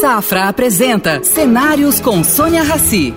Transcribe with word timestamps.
Safra 0.00 0.48
apresenta 0.48 1.22
Cenários 1.22 2.00
com 2.00 2.24
Sônia 2.24 2.62
Rassi. 2.62 3.12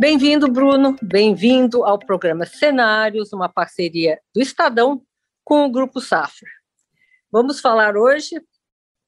Bem-vindo, 0.00 0.50
Bruno. 0.50 0.96
Bem-vindo 1.00 1.84
ao 1.84 1.96
programa 1.96 2.44
Cenários, 2.44 3.32
uma 3.32 3.48
parceria 3.48 4.18
do 4.34 4.42
Estadão 4.42 5.00
com 5.44 5.64
o 5.64 5.70
Grupo 5.70 6.00
Safra. 6.00 6.48
Vamos 7.30 7.60
falar 7.60 7.96
hoje 7.96 8.42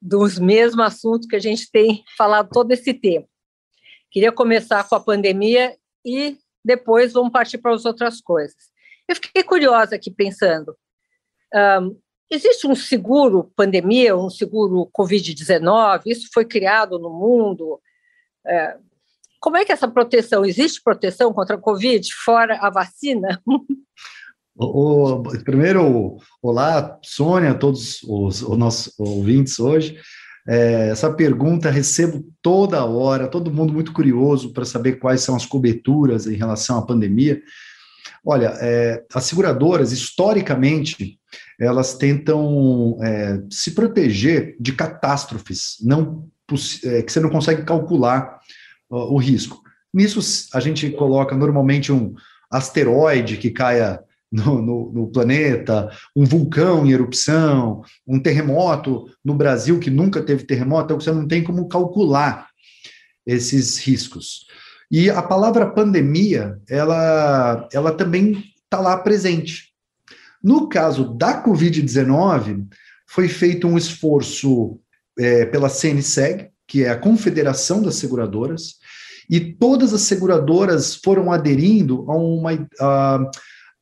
dos 0.00 0.38
mesmos 0.38 0.86
assuntos 0.86 1.26
que 1.26 1.34
a 1.34 1.40
gente 1.40 1.68
tem 1.68 2.04
falado 2.16 2.48
todo 2.48 2.70
esse 2.70 2.94
tempo. 2.94 3.28
Queria 4.08 4.30
começar 4.30 4.88
com 4.88 4.94
a 4.94 5.00
pandemia 5.00 5.76
e 6.04 6.38
depois 6.64 7.12
vamos 7.12 7.32
partir 7.32 7.58
para 7.58 7.74
as 7.74 7.84
outras 7.84 8.20
coisas. 8.20 8.70
Eu 9.08 9.16
fiquei 9.16 9.42
curiosa 9.42 9.96
aqui 9.96 10.12
pensando. 10.12 10.76
Um, 11.52 12.00
existe 12.34 12.66
um 12.66 12.74
seguro 12.74 13.50
pandemia, 13.54 14.16
um 14.16 14.30
seguro 14.30 14.88
Covid-19? 14.96 16.02
Isso 16.06 16.28
foi 16.32 16.44
criado 16.44 16.98
no 16.98 17.10
mundo? 17.10 17.80
É, 18.46 18.76
como 19.40 19.56
é 19.56 19.64
que 19.64 19.72
essa 19.72 19.88
proteção? 19.88 20.44
Existe 20.44 20.82
proteção 20.82 21.32
contra 21.32 21.56
a 21.56 21.60
Covid 21.60 22.06
fora 22.24 22.58
a 22.60 22.70
vacina? 22.70 23.40
O, 24.54 25.14
o, 25.14 25.22
primeiro, 25.44 26.18
olá, 26.42 26.98
Sônia, 27.02 27.54
todos 27.54 28.02
os, 28.02 28.42
os 28.42 28.58
nossos 28.58 28.92
ouvintes 28.98 29.58
hoje. 29.58 29.98
É, 30.46 30.90
essa 30.90 31.10
pergunta 31.10 31.70
recebo 31.70 32.22
toda 32.42 32.84
hora, 32.84 33.28
todo 33.28 33.50
mundo 33.50 33.72
muito 33.72 33.94
curioso 33.94 34.52
para 34.52 34.66
saber 34.66 34.98
quais 34.98 35.22
são 35.22 35.34
as 35.34 35.46
coberturas 35.46 36.26
em 36.26 36.34
relação 36.34 36.76
à 36.76 36.86
pandemia. 36.86 37.40
Olha, 38.24 38.52
é, 38.60 39.02
as 39.14 39.24
seguradoras, 39.24 39.90
historicamente, 39.90 41.18
elas 41.62 41.94
tentam 41.94 42.98
é, 43.00 43.40
se 43.50 43.70
proteger 43.70 44.56
de 44.58 44.72
catástrofes 44.72 45.76
não, 45.80 46.28
é, 46.84 47.02
que 47.02 47.12
você 47.12 47.20
não 47.20 47.30
consegue 47.30 47.62
calcular 47.62 48.40
o 48.90 49.16
risco. 49.16 49.62
Nisso, 49.94 50.20
a 50.52 50.60
gente 50.60 50.90
coloca 50.90 51.34
normalmente 51.34 51.90
um 51.90 52.14
asteroide 52.50 53.38
que 53.38 53.50
caia 53.50 54.00
no, 54.30 54.60
no, 54.60 54.92
no, 54.92 55.06
planeta, 55.08 55.90
um 56.16 56.24
vulcão 56.24 56.86
em 56.86 56.92
erupção, 56.92 57.82
um 58.06 58.18
terremoto 58.18 59.06
no 59.24 59.34
Brasil 59.34 59.78
que 59.78 59.90
nunca 59.90 60.22
teve 60.22 60.44
terremoto, 60.44 60.84
então 60.84 61.00
você 61.00 61.12
não 61.12 61.28
tem 61.28 61.44
como 61.44 61.68
calcular 61.68 62.48
esses 63.26 63.78
riscos. 63.78 64.46
E 64.90 65.08
a 65.08 65.22
palavra 65.22 65.70
pandemia, 65.70 66.58
ela, 66.68 67.68
ela 67.72 67.92
também 67.92 68.42
está 68.64 68.80
lá 68.80 68.96
presente. 68.98 69.71
No 70.42 70.68
caso 70.68 71.14
da 71.14 71.42
Covid-19, 71.42 72.66
foi 73.06 73.28
feito 73.28 73.66
um 73.66 73.78
esforço 73.78 74.78
é, 75.18 75.46
pela 75.46 75.68
CNSEG, 75.68 76.50
que 76.66 76.84
é 76.84 76.90
a 76.90 76.98
Confederação 76.98 77.82
das 77.82 77.96
Seguradoras, 77.96 78.76
e 79.30 79.40
todas 79.40 79.92
as 79.94 80.02
seguradoras 80.02 80.96
foram 80.96 81.30
aderindo 81.30 82.10
a 82.10 82.16
uma. 82.16 82.68
A, 82.80 83.30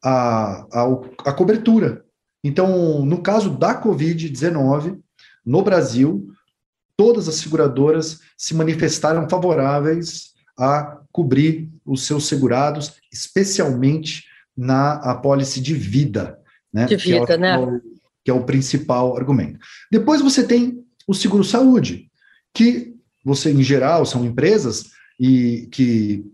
a, 0.03 0.67
a, 0.73 0.85
a 1.27 1.33
cobertura. 1.33 2.05
Então, 2.43 3.05
no 3.05 3.23
caso 3.23 3.51
da 3.51 3.81
Covid-19, 3.81 4.99
no 5.45 5.63
Brasil, 5.63 6.29
todas 6.97 7.29
as 7.29 7.37
seguradoras 7.37 8.19
se 8.37 8.55
manifestaram 8.55 9.29
favoráveis 9.29 10.31
a 10.59 10.99
cobrir 11.13 11.71
os 11.85 12.07
seus 12.07 12.27
segurados, 12.27 12.95
especialmente 13.13 14.25
na 14.57 14.95
apólice 14.95 15.61
de 15.61 15.75
vida. 15.75 16.40
Né? 16.73 16.87
De 16.87 16.97
vida, 16.97 17.27
que 17.27 17.33
é, 17.33 17.39
né? 17.39 17.59
O, 17.59 17.81
que 18.25 18.31
é 18.31 18.35
o 18.35 18.45
principal 18.45 19.17
argumento. 19.17 19.59
Depois 19.91 20.21
você 20.21 20.47
tem 20.47 20.85
o 21.07 21.15
seguro-saúde, 21.15 22.11
que 22.55 22.95
você, 23.25 23.51
em 23.51 23.63
geral, 23.63 24.07
são 24.07 24.25
empresas 24.25 24.91
e 25.19 25.69
que 25.73 26.25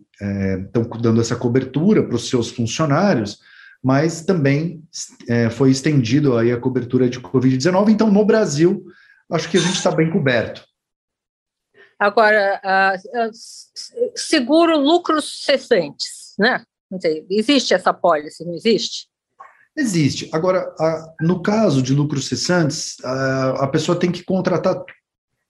estão 0.64 0.82
é, 0.82 0.98
dando 1.00 1.20
essa 1.20 1.36
cobertura 1.36 2.02
para 2.02 2.16
os 2.16 2.28
seus 2.28 2.50
funcionários, 2.50 3.38
mas 3.82 4.24
também 4.24 4.82
é, 5.28 5.50
foi 5.50 5.70
estendido 5.70 6.36
aí 6.36 6.52
a 6.52 6.60
cobertura 6.60 7.08
de 7.08 7.20
Covid-19. 7.20 7.90
Então, 7.90 8.10
no 8.10 8.24
Brasil, 8.24 8.84
acho 9.30 9.50
que 9.50 9.56
a 9.56 9.60
gente 9.60 9.76
está 9.76 9.90
bem 9.90 10.10
coberto. 10.10 10.64
Agora, 11.98 12.60
uh, 12.62 13.26
uh, 13.26 13.30
seguro 14.14 14.76
lucros 14.76 15.44
cessantes, 15.44 16.34
né? 16.38 16.62
existe 17.30 17.74
essa 17.74 17.92
pólice, 17.92 18.44
não 18.44 18.54
existe? 18.54 19.08
Existe. 19.76 20.28
Agora, 20.32 20.74
a, 20.78 21.14
no 21.20 21.42
caso 21.42 21.82
de 21.82 21.92
lucros 21.92 22.28
cessantes, 22.28 22.96
a, 23.04 23.64
a, 23.64 23.68
pessoa 23.68 23.98
tem 23.98 24.10
que 24.10 24.24
contratar, 24.24 24.82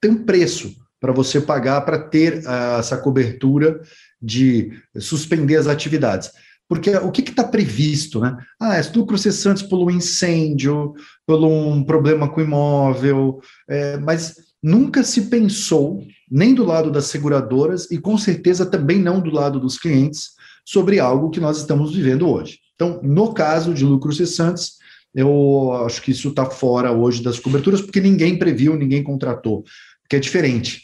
tem 0.01 0.11
um 0.11 0.25
preço 0.25 0.75
para 1.01 1.13
você 1.13 1.41
pagar 1.41 1.83
para 1.83 1.99
ter 1.99 2.43
essa 2.79 2.97
cobertura 2.97 3.81
de 4.21 4.73
suspender 4.99 5.57
as 5.57 5.69
atividades. 5.69 6.33
Porque 6.69 6.91
o 6.97 7.13
que 7.13 7.21
está 7.23 7.45
previsto, 7.45 8.19
né? 8.19 8.37
Ah, 8.59 8.81
estupro 8.81 9.09
processantes 9.09 9.63
por 9.63 9.79
um 9.79 9.91
incêndio, 9.91 10.95
por 11.25 11.45
um 11.45 11.85
problema 11.85 12.29
com 12.29 12.41
imóvel, 12.41 13.41
é, 13.69 13.97
mas 13.99 14.35
nunca 14.61 15.05
se 15.05 15.27
pensou, 15.27 16.03
nem 16.29 16.53
do 16.55 16.65
lado 16.65 16.91
das 16.91 17.05
seguradoras 17.05 17.89
e 17.89 17.99
com 17.99 18.19
certeza 18.19 18.67
também 18.67 18.99
não 18.99 19.21
do 19.21 19.31
lado 19.31 19.61
dos 19.61 19.79
clientes, 19.79 20.31
sobre 20.65 20.99
algo 20.99 21.31
que 21.31 21.39
nós 21.39 21.59
estamos 21.59 21.95
vivendo 21.95 22.29
hoje. 22.29 22.59
Então, 22.77 23.01
no 23.03 23.33
caso 23.33 23.75
de 23.75 23.85
lucros 23.85 24.19
cessantes, 24.19 24.77
eu 25.15 25.73
acho 25.87 26.03
que 26.03 26.11
isso 26.11 26.29
está 26.29 26.45
fora 26.45 26.93
hoje 26.93 27.23
das 27.23 27.41
coberturas, 27.41 27.81
porque 27.81 28.01
ninguém 28.01 28.39
previu, 28.39 28.77
ninguém 28.77 29.03
contratou, 29.03 29.65
que 30.09 30.15
é 30.15 30.21
diferente. 30.21 30.83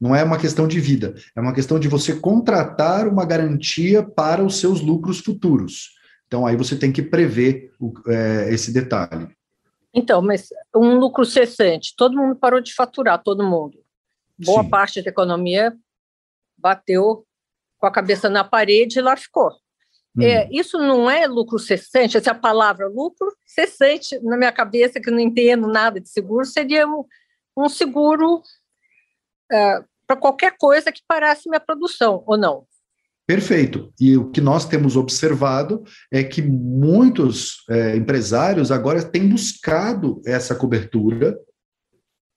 Não 0.00 0.14
é 0.14 0.22
uma 0.22 0.38
questão 0.38 0.68
de 0.68 0.80
vida, 0.80 1.14
é 1.34 1.40
uma 1.40 1.54
questão 1.54 1.78
de 1.78 1.88
você 1.88 2.14
contratar 2.14 3.06
uma 3.06 3.24
garantia 3.24 4.02
para 4.02 4.44
os 4.44 4.56
seus 4.56 4.80
lucros 4.80 5.20
futuros. 5.20 5.90
Então, 6.26 6.44
aí 6.44 6.56
você 6.56 6.76
tem 6.76 6.92
que 6.92 7.02
prever 7.02 7.72
o, 7.80 7.92
é, 8.08 8.52
esse 8.52 8.72
detalhe. 8.72 9.28
Então, 9.94 10.20
mas 10.20 10.48
um 10.74 10.96
lucro 10.98 11.24
cessante, 11.24 11.94
todo 11.96 12.16
mundo 12.16 12.36
parou 12.36 12.60
de 12.60 12.74
faturar, 12.74 13.22
todo 13.22 13.48
mundo. 13.48 13.78
Boa 14.38 14.62
Sim. 14.62 14.68
parte 14.68 15.02
da 15.02 15.10
economia 15.10 15.74
bateu 16.56 17.24
com 17.78 17.86
a 17.86 17.92
cabeça 17.92 18.28
na 18.28 18.44
parede 18.44 18.98
e 18.98 19.02
lá 19.02 19.16
ficou. 19.16 19.52
Hum. 20.18 20.22
É, 20.22 20.48
isso 20.50 20.78
não 20.78 21.08
é 21.08 21.26
lucro 21.26 21.58
cessante, 21.58 22.16
essa 22.16 22.30
é 22.30 22.32
a 22.32 22.38
palavra 22.38 22.88
lucro 22.88 23.32
cessante, 23.46 24.18
na 24.20 24.36
minha 24.36 24.52
cabeça, 24.52 25.00
que 25.00 25.10
não 25.10 25.20
entendo 25.20 25.68
nada 25.68 26.00
de 26.00 26.08
seguro, 26.08 26.44
seria 26.44 26.86
um, 26.86 27.04
um 27.56 27.68
seguro 27.68 28.42
é, 29.50 29.82
para 30.06 30.16
qualquer 30.16 30.56
coisa 30.58 30.90
que 30.90 31.02
parasse 31.06 31.48
minha 31.48 31.60
produção, 31.60 32.24
ou 32.26 32.36
não? 32.36 32.66
Perfeito. 33.26 33.92
E 34.00 34.16
o 34.16 34.30
que 34.30 34.40
nós 34.40 34.64
temos 34.64 34.96
observado 34.96 35.84
é 36.10 36.24
que 36.24 36.40
muitos 36.40 37.62
é, 37.68 37.94
empresários 37.94 38.72
agora 38.72 39.02
têm 39.02 39.28
buscado 39.28 40.22
essa 40.24 40.54
cobertura 40.54 41.38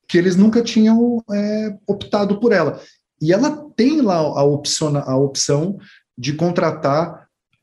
que 0.05 0.17
eles 0.17 0.35
nunca 0.35 0.61
tinham 0.61 1.23
é, 1.31 1.77
optado 1.87 2.41
por 2.41 2.51
ela. 2.51 2.81
E 3.21 3.31
ela 3.31 3.69
tem 3.77 4.01
lá 4.01 4.17
a 4.17 4.43
opção, 4.43 4.97
a 4.97 5.15
opção 5.15 5.77
de 6.17 6.33
contratar 6.33 7.20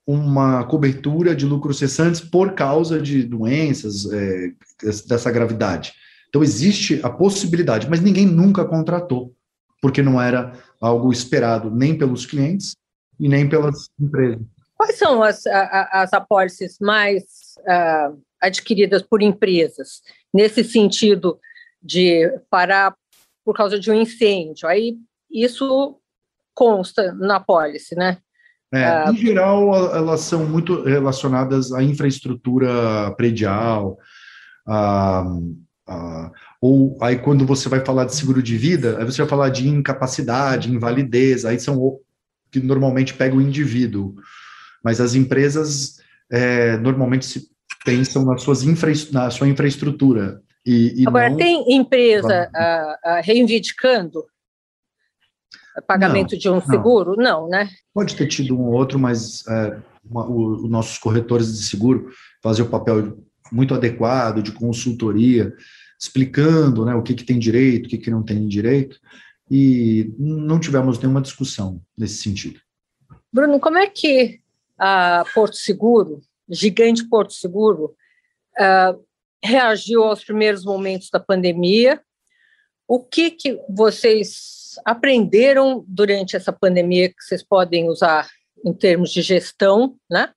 uma 0.09 0.65
cobertura 0.65 1.37
de 1.37 1.45
lucros 1.45 1.79
cessantes 1.79 2.19
por 2.19 2.55
causa 2.55 2.99
de 2.99 3.23
doenças 3.23 4.11
é, 4.11 4.53
dessa 5.07 5.31
gravidade. 5.31 5.93
Então 6.31 6.43
existe 6.43 6.99
a 7.03 7.11
possibilidade, 7.11 7.91
mas 7.91 8.01
ninguém 8.01 8.25
nunca 8.25 8.65
contratou 8.65 9.35
porque 9.83 10.03
não 10.03 10.21
era 10.21 10.55
algo 10.81 11.13
esperado 11.13 11.71
nem 11.71 11.97
pelos 11.97 12.25
clientes 12.25 12.75
e 13.21 13.29
nem 13.29 13.47
pelas 13.47 13.91
empresas. 14.01 14.41
Quais 14.75 14.97
são 14.97 15.23
as, 15.23 15.47
as 15.47 16.15
apólices 16.15 16.79
mais 16.81 17.25
uh, 17.59 18.19
adquiridas 18.41 19.03
por 19.03 19.21
empresas, 19.21 20.01
nesse 20.33 20.65
sentido 20.65 21.39
de 21.83 22.33
parar 22.49 22.97
por 23.45 23.55
causa 23.55 23.79
de 23.79 23.91
um 23.91 23.95
incêndio? 23.95 24.67
Aí 24.67 24.97
isso 25.31 26.01
consta 26.55 27.13
na 27.13 27.37
apólice, 27.37 27.95
né? 27.95 28.19
É, 28.73 29.11
em 29.11 29.17
geral, 29.17 29.95
elas 29.95 30.21
são 30.21 30.47
muito 30.47 30.83
relacionadas 30.83 31.73
à 31.73 31.83
infraestrutura 31.83 33.11
predial, 33.17 33.99
a, 34.67 35.25
a 35.87 36.31
ou 36.61 36.99
aí 37.01 37.17
quando 37.19 37.47
você 37.47 37.69
vai 37.69 37.85
falar 37.85 38.05
de 38.05 38.15
seguro 38.15 38.43
de 38.43 38.57
vida, 38.57 38.99
aí 38.99 39.05
você 39.05 39.23
vai 39.23 39.29
falar 39.29 39.49
de 39.49 39.69
incapacidade, 39.69 40.73
invalidez, 40.73 41.45
aí 41.45 41.59
são 41.59 41.99
que 42.51 42.61
normalmente 42.61 43.15
pega 43.15 43.37
o 43.37 43.41
indivíduo. 43.41 44.15
Mas 44.83 45.01
as 45.01 45.15
empresas 45.15 45.99
é, 46.31 46.77
normalmente 46.79 47.27
se 47.27 47.49
pensam 47.85 48.25
nas 48.25 48.43
suas 48.43 48.63
infra, 48.63 48.93
na 49.13 49.31
sua 49.31 49.49
infraestrutura. 49.49 50.41
E, 50.67 51.03
e 51.03 51.07
Agora, 51.07 51.31
não... 51.31 51.37
tem 51.37 51.77
empresa 51.77 52.51
uh, 52.55 53.23
reivindicando 53.23 54.25
pagamento 55.87 56.33
não, 56.33 56.39
de 56.39 56.51
um 56.51 56.61
seguro? 56.61 57.17
Não. 57.17 57.43
não. 57.43 57.49
né? 57.49 57.71
Pode 57.95 58.17
ter 58.17 58.27
tido 58.27 58.57
um 58.57 58.63
ou 58.63 58.73
outro, 58.73 58.99
mas 58.99 59.47
é, 59.47 59.79
uma, 60.05 60.29
os 60.29 60.69
nossos 60.69 60.99
corretores 60.99 61.53
de 61.57 61.65
seguro 61.65 62.11
fazem 62.43 62.65
o 62.65 62.69
papel 62.69 63.19
muito 63.51 63.75
adequado 63.75 64.43
de 64.43 64.53
consultoria, 64.53 65.55
explicando 65.99 66.85
né, 66.85 66.95
o 66.95 67.03
que, 67.03 67.15
que 67.15 67.25
tem 67.25 67.39
direito, 67.39 67.87
o 67.87 67.89
que, 67.89 67.99
que 67.99 68.11
não 68.11 68.23
tem 68.23 68.47
direito, 68.47 68.99
e 69.51 70.13
não 70.19 70.61
tivemos 70.61 70.99
nenhuma 70.99 71.23
discussão 71.23 71.81
nesse 71.97 72.23
sentido. 72.23 72.61
Bruno, 73.33 73.59
como 73.59 73.79
é 73.79 73.87
que 73.87 74.41
a 74.79 75.25
Porto 75.35 75.57
Seguro, 75.57 76.21
gigante 76.49 77.09
Porto 77.09 77.33
Seguro, 77.33 77.95
uh, 78.59 79.05
reagiu 79.43 80.05
aos 80.05 80.23
primeiros 80.23 80.65
momentos 80.65 81.11
da 81.11 81.21
pandemia? 81.21 82.01
O 82.87 83.01
que, 83.01 83.31
que 83.31 83.59
vocês 83.69 84.58
aprenderam 84.85 85.85
durante 85.87 86.37
essa 86.37 86.53
pandemia 86.53 87.09
que 87.09 87.23
vocês 87.23 87.43
podem 87.43 87.89
usar 87.89 88.29
em 88.65 88.73
termos 88.73 89.11
de 89.11 89.23
gestão, 89.23 89.97
né? 90.11 90.33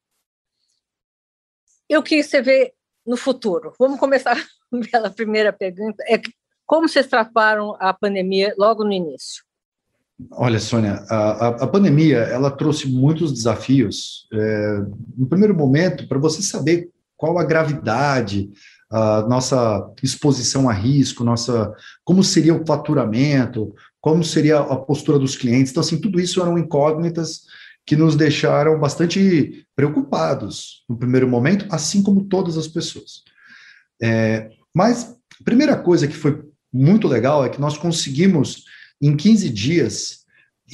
E 1.89 1.97
o 1.97 2.03
que 2.03 2.23
você 2.23 2.41
vê 2.41 2.73
no 3.05 3.17
futuro? 3.17 3.73
Vamos 3.77 3.99
começar 3.99 4.35
pela 4.91 5.09
primeira 5.09 5.51
pergunta. 5.51 6.03
É 6.07 6.21
como 6.65 6.87
vocês 6.87 7.07
trataram 7.07 7.75
a 7.79 7.93
pandemia 7.93 8.53
logo 8.57 8.85
no 8.85 8.93
início? 8.93 9.43
Olha, 10.31 10.59
Sônia, 10.59 11.03
a, 11.09 11.47
a, 11.47 11.67
pandemia 11.67 12.17
ela 12.17 12.51
trouxe 12.51 12.87
muitos 12.87 13.33
desafios. 13.33 14.27
É, 14.31 14.77
no 15.17 15.27
primeiro 15.27 15.55
momento, 15.55 16.07
para 16.07 16.19
você 16.19 16.41
saber 16.41 16.89
qual 17.17 17.37
a 17.37 17.43
gravidade, 17.43 18.49
a 18.89 19.21
nossa 19.23 19.91
exposição 20.01 20.69
a 20.69 20.73
risco, 20.73 21.23
nossa, 21.23 21.73
como 22.03 22.23
seria 22.23 22.53
o 22.53 22.65
faturamento, 22.65 23.73
como 24.01 24.23
seria 24.23 24.59
a 24.59 24.75
postura 24.75 25.19
dos 25.19 25.35
clientes. 25.35 25.71
Então, 25.71 25.81
assim, 25.81 26.01
tudo 26.01 26.19
isso 26.19 26.41
eram 26.41 26.57
incógnitas 26.57 27.43
que 27.85 27.95
nos 27.95 28.15
deixaram 28.15 28.79
bastante 28.79 29.65
preocupados 29.75 30.83
no 30.89 30.97
primeiro 30.97 31.27
momento, 31.27 31.65
assim 31.69 32.01
como 32.01 32.25
todas 32.25 32.57
as 32.57 32.67
pessoas. 32.67 33.23
É, 34.01 34.49
mas 34.73 35.15
a 35.39 35.43
primeira 35.43 35.77
coisa 35.77 36.07
que 36.07 36.15
foi 36.15 36.43
muito 36.73 37.07
legal 37.07 37.45
é 37.45 37.49
que 37.49 37.61
nós 37.61 37.77
conseguimos, 37.77 38.65
em 39.01 39.15
15 39.15 39.49
dias, 39.49 40.21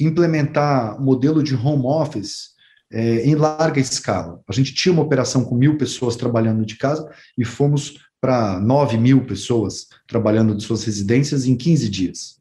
implementar 0.00 1.00
modelo 1.00 1.42
de 1.42 1.54
home 1.54 1.84
office 1.84 2.50
é, 2.90 3.26
em 3.26 3.34
larga 3.34 3.80
escala. 3.80 4.40
A 4.48 4.52
gente 4.52 4.74
tinha 4.74 4.92
uma 4.92 5.02
operação 5.02 5.44
com 5.44 5.54
mil 5.54 5.76
pessoas 5.76 6.16
trabalhando 6.16 6.64
de 6.64 6.76
casa 6.76 7.08
e 7.36 7.44
fomos 7.44 7.98
para 8.20 8.58
9 8.60 8.96
mil 8.96 9.26
pessoas 9.26 9.88
trabalhando 10.06 10.54
de 10.54 10.62
suas 10.62 10.84
residências 10.84 11.46
em 11.46 11.56
15 11.56 11.88
dias. 11.88 12.37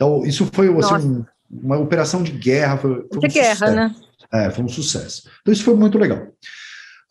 Então, 0.00 0.24
isso 0.24 0.48
foi 0.50 0.74
assim, 0.78 1.26
uma 1.50 1.76
operação 1.76 2.22
de 2.22 2.32
guerra. 2.32 2.78
Foi, 2.78 3.06
foi 3.12 3.20
de 3.20 3.26
um 3.26 3.30
guerra, 3.30 3.54
sucesso. 3.54 3.74
né? 3.74 3.94
É, 4.32 4.50
foi 4.50 4.64
um 4.64 4.68
sucesso. 4.68 5.30
Então, 5.42 5.52
isso 5.52 5.62
foi 5.62 5.74
muito 5.74 5.98
legal. 5.98 6.26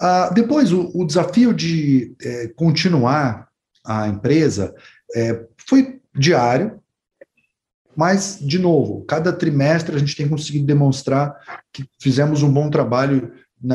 Ah, 0.02 0.32
depois, 0.34 0.72
o, 0.72 0.90
o, 0.96 1.06
desafio 1.06 1.54
de 1.54 2.16
é, 2.20 2.48
continuar 2.48 3.48
a 3.86 4.08
empresa 4.08 4.74
é, 5.16 5.46
foi 5.68 6.00
diário, 6.16 6.80
mas, 7.96 8.40
de 8.42 8.58
novo, 8.58 9.06
cada 9.06 9.32
trimestre 9.32 9.96
a 9.96 10.00
gente 10.00 10.16
tem 10.16 10.28
conseguido 10.28 10.66
demonstrar 10.66 11.36
que 11.72 11.86
fizemos 12.02 12.42
um 12.42 12.52
bom 12.52 12.72
trabalho 12.72 13.34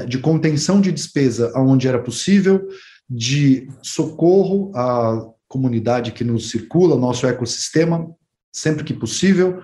de 0.08 0.18
contenção 0.18 0.80
de 0.80 0.90
despesa 0.90 1.52
onde 1.54 1.86
era 1.86 2.02
possível, 2.02 2.66
de 3.08 3.68
socorro 3.80 4.72
à 4.74 5.24
comunidade 5.46 6.10
que 6.10 6.24
nos 6.24 6.50
circula, 6.50 6.96
nosso 6.96 7.26
ecossistema, 7.28 8.08
sempre 8.54 8.84
que 8.84 8.94
possível. 8.94 9.60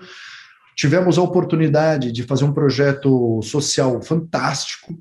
Tivemos 0.75 1.17
a 1.17 1.21
oportunidade 1.21 2.11
de 2.11 2.23
fazer 2.23 2.43
um 2.43 2.53
projeto 2.53 3.41
social 3.41 4.01
fantástico, 4.01 4.93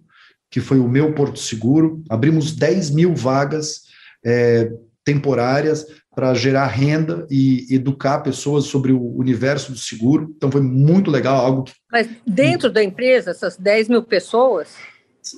que 0.49 0.61
foi 0.61 0.79
o 0.79 0.89
Meu 0.89 1.15
Porto 1.15 1.39
Seguro. 1.39 2.03
Abrimos 2.09 2.53
10 2.53 2.91
mil 2.91 3.15
vagas 3.15 3.83
é, 4.25 4.71
temporárias 5.05 5.87
para 6.15 6.35
gerar 6.35 6.67
renda 6.67 7.27
e 7.31 7.67
educar 7.71 8.21
pessoas 8.21 8.65
sobre 8.65 8.93
o 8.93 9.17
universo 9.17 9.73
do 9.73 9.79
seguro. 9.79 10.33
Então, 10.37 10.51
foi 10.51 10.61
muito 10.61 11.11
legal, 11.11 11.45
algo 11.45 11.65
que... 11.65 11.73
Mas 11.91 12.09
dentro 12.27 12.71
da 12.71 12.83
empresa, 12.83 13.31
essas 13.31 13.57
10 13.57 13.89
mil 13.89 14.03
pessoas? 14.03 14.75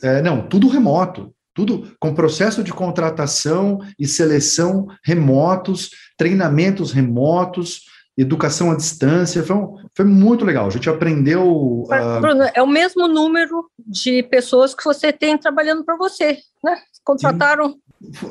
É, 0.03 0.23
não, 0.23 0.47
tudo 0.49 0.69
remoto 0.69 1.33
tudo 1.55 1.95
com 2.01 2.15
processo 2.15 2.65
de 2.65 2.73
contratação 2.73 3.81
e 3.99 4.07
seleção 4.07 4.87
remotos, 5.05 5.91
treinamentos 6.17 6.93
remotos, 6.93 7.83
educação 8.23 8.71
à 8.71 8.77
distância, 8.77 9.43
foi, 9.43 9.57
um, 9.57 9.77
foi 9.95 10.05
muito 10.05 10.45
legal. 10.45 10.67
A 10.67 10.71
gente 10.71 10.89
aprendeu. 10.89 11.85
Uh... 11.85 12.21
Bruno, 12.21 12.45
é 12.55 12.63
o 12.63 12.67
mesmo 12.67 13.07
número 13.09 13.67
de 13.79 14.23
pessoas 14.25 14.75
que 14.75 14.85
você 14.85 15.13
tem 15.13 15.37
trabalhando 15.37 15.85
para 15.85 15.97
você, 15.97 16.39
né? 16.63 16.77
Contrataram. 17.05 17.77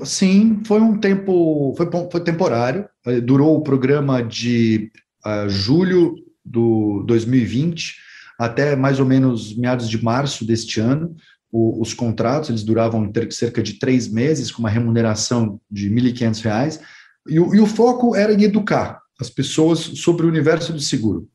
Sim, 0.04 0.06
sim, 0.06 0.62
foi 0.66 0.82
um 0.82 0.98
tempo, 0.98 1.74
foi, 1.78 1.90
foi 2.12 2.22
temporário, 2.22 2.88
eh, 3.06 3.22
durou 3.22 3.56
o 3.56 3.64
programa 3.64 4.22
de 4.22 4.92
uh, 5.26 5.48
julho 5.48 6.16
do 6.44 7.04
2020 7.08 7.96
até 8.38 8.76
mais 8.76 9.00
ou 9.00 9.06
menos 9.06 9.56
meados 9.56 9.88
de 9.88 10.04
março 10.04 10.44
deste 10.44 10.80
ano 10.82 11.16
o, 11.52 11.82
os 11.82 11.94
contratos, 11.94 12.50
eles 12.50 12.64
duravam 12.64 13.12
cerca 13.30 13.62
de 13.62 13.74
três 13.74 14.08
meses, 14.08 14.52
com 14.52 14.60
uma 14.60 14.70
remuneração 14.70 15.60
de 15.70 15.90
R$ 15.90 16.14
1.500, 16.14 16.80
e, 17.28 17.36
e 17.36 17.60
o 17.60 17.68
foco 17.68 18.16
era 18.16 18.34
em 18.34 18.44
educar 18.44 19.01
as 19.22 19.30
pessoas 19.30 19.80
sobre 19.80 20.26
o 20.26 20.30
universo 20.30 20.74
do 20.74 20.80
seguro. 20.80 21.30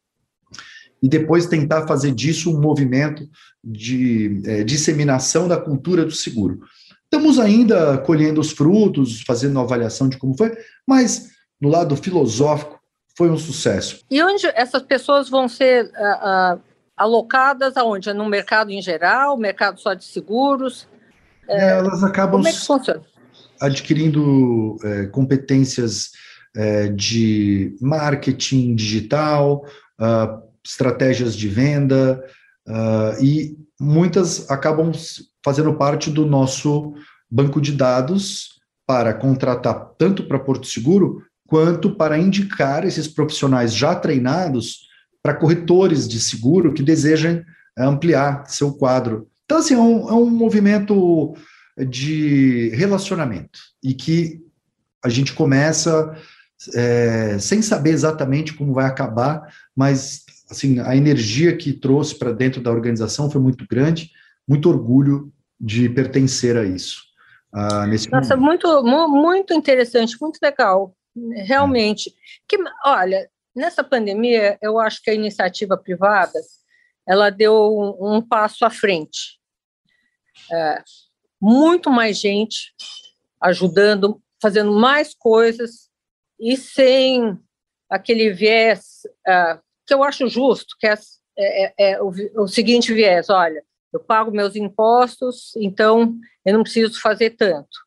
E 1.03 1.09
depois 1.09 1.47
tentar 1.47 1.87
fazer 1.87 2.13
disso 2.13 2.51
um 2.51 2.61
movimento 2.61 3.29
de 3.63 4.43
é, 4.45 4.65
disseminação 4.65 5.47
da 5.47 5.57
cultura 5.57 6.05
do 6.05 6.11
seguro. 6.11 6.61
Estamos 7.05 7.39
ainda 7.39 7.99
colhendo 7.99 8.41
os 8.41 8.51
frutos, 8.51 9.23
fazendo 9.23 9.53
uma 9.53 9.63
avaliação 9.63 10.09
de 10.09 10.19
como 10.19 10.37
foi, 10.37 10.57
mas 10.87 11.31
no 11.61 11.69
lado 11.69 11.95
filosófico 11.97 12.81
foi 13.17 13.31
um 13.31 13.39
sucesso. 13.39 14.01
E 14.11 14.23
onde 14.23 14.47
essas 14.49 14.83
pessoas 14.83 15.29
vão 15.29 15.49
ser 15.49 15.85
uh, 15.85 16.57
uh, 16.57 16.61
alocadas 16.97 17.77
aonde? 17.77 18.13
No 18.13 18.27
mercado 18.27 18.71
em 18.71 18.83
geral, 18.83 19.39
mercado 19.39 19.81
só 19.81 19.95
de 19.95 20.05
seguros? 20.05 20.89
É, 21.49 21.79
elas 21.79 22.03
acabam 22.03 22.41
como 22.41 22.49
é 22.49 22.53
que 22.53 22.59
funciona? 22.59 23.03
adquirindo 23.61 24.77
é, 24.83 25.07
competências 25.07 26.11
é, 26.57 26.89
de 26.89 27.77
marketing 27.81 28.75
digital, 28.75 29.65
uh, 30.01 30.43
estratégias 30.65 31.37
de 31.37 31.49
venda, 31.49 32.25
uh, 32.67 33.23
e 33.23 33.57
muitas 33.79 34.51
acabam 34.51 34.91
fazendo 35.45 35.75
parte 35.75 36.11
do 36.11 36.25
nosso 36.25 36.95
banco 37.31 37.61
de 37.61 37.73
dados 37.73 38.57
para 38.87 39.13
contratar 39.13 39.93
tanto 39.99 40.25
para 40.25 40.39
Porto 40.39 40.67
Seguro 40.67 41.23
quanto 41.47 41.95
para 41.95 42.19
indicar 42.19 42.85
esses 42.85 43.07
profissionais 43.07 43.75
já 43.75 43.95
treinados 43.95 44.87
para 45.23 45.35
corretores 45.35 46.09
de 46.09 46.19
seguro 46.19 46.73
que 46.73 46.83
desejem 46.83 47.45
é, 47.79 47.85
ampliar 47.85 48.49
seu 48.49 48.73
quadro. 48.73 49.29
Então, 49.45 49.59
assim, 49.59 49.75
é 49.75 49.79
um, 49.79 50.09
é 50.09 50.13
um 50.13 50.31
movimento 50.31 51.35
de 51.89 52.71
relacionamento 52.71 53.59
e 53.83 53.93
que 53.93 54.41
a 55.05 55.09
gente 55.09 55.33
começa 55.33 56.17
é, 56.75 57.39
sem 57.39 57.63
saber 57.63 57.91
exatamente 57.91 58.55
como 58.55 58.73
vai 58.73 58.87
acabar, 58.87 59.53
mas 59.75 60.25
assim 60.51 60.79
a 60.81 60.97
energia 60.97 61.57
que 61.57 61.73
trouxe 61.73 62.19
para 62.19 62.33
dentro 62.33 62.61
da 62.61 62.71
organização 62.71 63.31
foi 63.31 63.41
muito 63.41 63.67
grande, 63.69 64.11
muito 64.47 64.69
orgulho 64.69 65.33
de 65.61 65.89
pertencer 65.89 66.57
a 66.57 66.65
isso. 66.65 67.05
Ah, 67.53 67.87
nesse 67.87 68.11
Nossa, 68.11 68.37
momento. 68.37 68.83
muito 68.83 69.09
muito 69.09 69.55
interessante, 69.55 70.17
muito 70.21 70.39
legal, 70.43 70.95
realmente. 71.47 72.11
É. 72.11 72.13
Que 72.47 72.59
olha, 72.85 73.29
Nessa 73.57 73.83
pandemia, 73.83 74.59
eu 74.61 74.79
acho 74.79 75.03
que 75.03 75.09
a 75.09 75.15
iniciativa 75.15 75.79
privada 75.79 76.39
ela 77.09 77.31
deu 77.31 77.55
um, 77.55 78.17
um 78.17 78.21
passo 78.21 78.67
à 78.67 78.71
frente. 78.71 79.41
É, 80.53 80.83
muito 81.41 81.89
mais 81.89 82.19
gente 82.19 82.75
ajudando, 83.41 84.21
fazendo 84.43 84.73
mais 84.73 85.15
coisas 85.15 85.86
e 86.39 86.57
sem 86.57 87.39
aquele 87.89 88.31
viés 88.33 89.03
é, 89.27 89.59
que 89.87 89.95
eu 89.95 90.03
acho 90.03 90.29
justo, 90.29 90.77
que 90.79 90.87
é, 90.87 90.95
é, 91.39 91.65
é, 91.67 91.93
é 91.93 92.03
o, 92.03 92.13
o 92.37 92.49
seguinte 92.49 92.93
viés, 92.93 93.31
olha, 93.31 93.63
eu 93.93 94.01
pago 94.01 94.31
meus 94.31 94.57
impostos, 94.57 95.53
então 95.57 96.15
eu 96.45 96.55
não 96.55 96.63
preciso 96.63 97.01
fazer 97.01 97.31
tanto. 97.31 97.87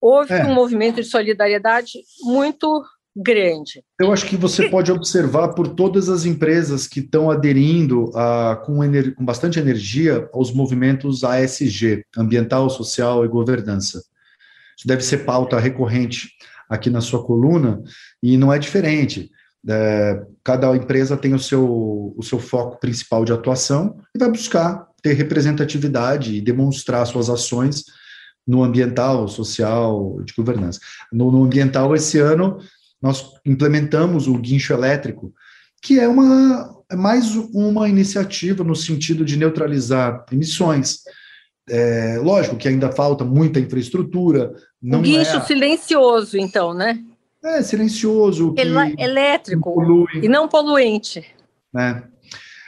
Houve 0.00 0.32
é. 0.34 0.44
um 0.44 0.54
movimento 0.54 0.96
de 0.96 1.04
solidariedade 1.04 1.92
muito 2.22 2.84
grande. 3.14 3.84
Eu 4.00 4.12
acho 4.12 4.26
que 4.26 4.36
você 4.36 4.68
pode 4.68 4.90
observar 4.90 5.48
por 5.48 5.68
todas 5.68 6.08
as 6.08 6.24
empresas 6.24 6.88
que 6.88 7.00
estão 7.00 7.30
aderindo 7.30 8.10
a, 8.16 8.56
com, 8.64 8.78
com 9.14 9.24
bastante 9.24 9.58
energia 9.58 10.28
aos 10.32 10.50
movimentos 10.50 11.22
ASG, 11.22 12.04
ambiental, 12.16 12.70
social 12.70 13.24
e 13.24 13.28
governança. 13.28 14.02
Isso 14.76 14.88
deve 14.88 15.02
ser 15.02 15.18
pauta 15.18 15.60
recorrente 15.60 16.30
aqui 16.72 16.88
na 16.88 17.00
sua 17.00 17.22
coluna 17.22 17.82
e 18.22 18.36
não 18.36 18.52
é 18.52 18.58
diferente. 18.58 19.30
É, 19.68 20.22
cada 20.42 20.74
empresa 20.74 21.16
tem 21.16 21.34
o 21.34 21.38
seu, 21.38 22.14
o 22.16 22.22
seu 22.22 22.38
foco 22.38 22.80
principal 22.80 23.24
de 23.24 23.32
atuação 23.32 23.98
e 24.14 24.18
vai 24.18 24.30
buscar 24.30 24.86
ter 25.02 25.12
representatividade 25.12 26.34
e 26.34 26.40
demonstrar 26.40 27.06
suas 27.06 27.28
ações 27.28 27.84
no 28.46 28.64
ambiental, 28.64 29.28
social, 29.28 30.20
de 30.24 30.32
governança. 30.32 30.80
No, 31.12 31.30
no 31.30 31.44
ambiental, 31.44 31.94
esse 31.94 32.18
ano, 32.18 32.58
nós 33.00 33.32
implementamos 33.44 34.26
o 34.26 34.38
guincho 34.38 34.72
elétrico, 34.72 35.32
que 35.80 36.00
é 36.00 36.08
uma 36.08 36.72
é 36.90 36.96
mais 36.96 37.34
uma 37.34 37.88
iniciativa 37.88 38.62
no 38.62 38.76
sentido 38.76 39.24
de 39.24 39.36
neutralizar 39.36 40.26
emissões. 40.30 40.98
É, 41.68 42.18
lógico 42.18 42.56
que 42.56 42.68
ainda 42.68 42.90
falta 42.90 43.24
muita 43.24 43.60
infraestrutura. 43.60 44.54
Não 44.80 44.98
um 44.98 45.02
guincho 45.02 45.36
é... 45.36 45.40
silencioso, 45.42 46.36
então, 46.36 46.74
né? 46.74 47.02
É, 47.44 47.62
silencioso. 47.62 48.54
elétrico 48.98 49.74
polui. 49.74 50.06
e 50.22 50.28
não 50.28 50.48
poluente. 50.48 51.24
Né? 51.72 52.04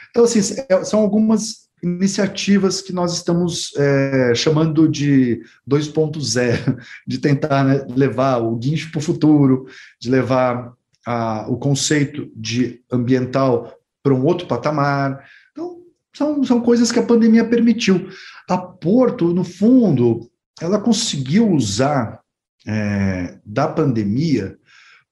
Então, 0.09 0.23
assim, 0.23 0.39
é, 0.69 0.83
são 0.83 0.99
algumas 0.99 1.65
iniciativas 1.83 2.81
que 2.81 2.91
nós 2.91 3.13
estamos 3.13 3.71
é, 3.77 4.33
chamando 4.33 4.89
de 4.89 5.41
2.0, 5.69 6.77
de 7.05 7.17
tentar 7.19 7.63
né, 7.63 7.85
levar 7.95 8.37
o 8.37 8.55
guincho 8.55 8.91
para 8.91 8.99
o 8.99 9.03
futuro, 9.03 9.67
de 9.99 10.09
levar 10.09 10.73
a, 11.05 11.45
o 11.47 11.57
conceito 11.57 12.29
de 12.35 12.81
ambiental 12.91 13.71
para 14.01 14.13
um 14.13 14.25
outro 14.25 14.47
patamar. 14.47 15.23
São, 16.15 16.43
são 16.43 16.61
coisas 16.61 16.91
que 16.91 16.99
a 16.99 17.05
pandemia 17.05 17.43
permitiu. 17.43 18.09
A 18.49 18.57
Porto, 18.57 19.33
no 19.33 19.43
fundo, 19.43 20.29
ela 20.61 20.79
conseguiu 20.79 21.51
usar 21.51 22.21
é, 22.65 23.37
da 23.45 23.67
pandemia 23.67 24.57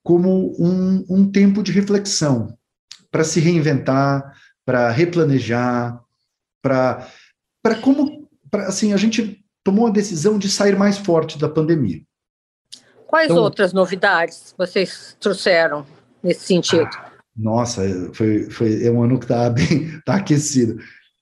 como 0.02 0.56
um, 0.60 1.06
um 1.10 1.32
tempo 1.32 1.62
de 1.62 1.72
reflexão 1.72 2.58
para 3.12 3.24
se 3.24 3.40
reinventar, 3.40 4.34
para 4.66 4.90
replanejar, 4.90 6.02
para 6.62 7.06
como, 7.82 8.30
pra, 8.50 8.68
assim, 8.68 8.94
a 8.94 8.98
gente 8.98 9.44
tomou 9.64 9.88
a 9.88 9.92
decisão 9.92 10.38
de 10.38 10.50
sair 10.50 10.78
mais 10.78 10.98
forte 10.98 11.38
da 11.38 11.50
pandemia. 11.50 12.02
Quais 13.06 13.30
então, 13.30 13.44
outras 13.44 13.74
novidades 13.74 14.56
vocês 14.58 15.16
trouxeram 15.20 15.86
nesse 16.24 16.46
sentido? 16.46 16.90
Ah, 16.96 17.12
nossa, 17.36 17.82
foi, 18.14 18.50
foi 18.50 18.86
é 18.86 18.92
um 18.92 19.04
ano 19.04 19.18
que 19.18 19.26
está 19.26 19.50
bem 19.52 20.00
tá 20.06 20.16
aquecido. 20.16 20.78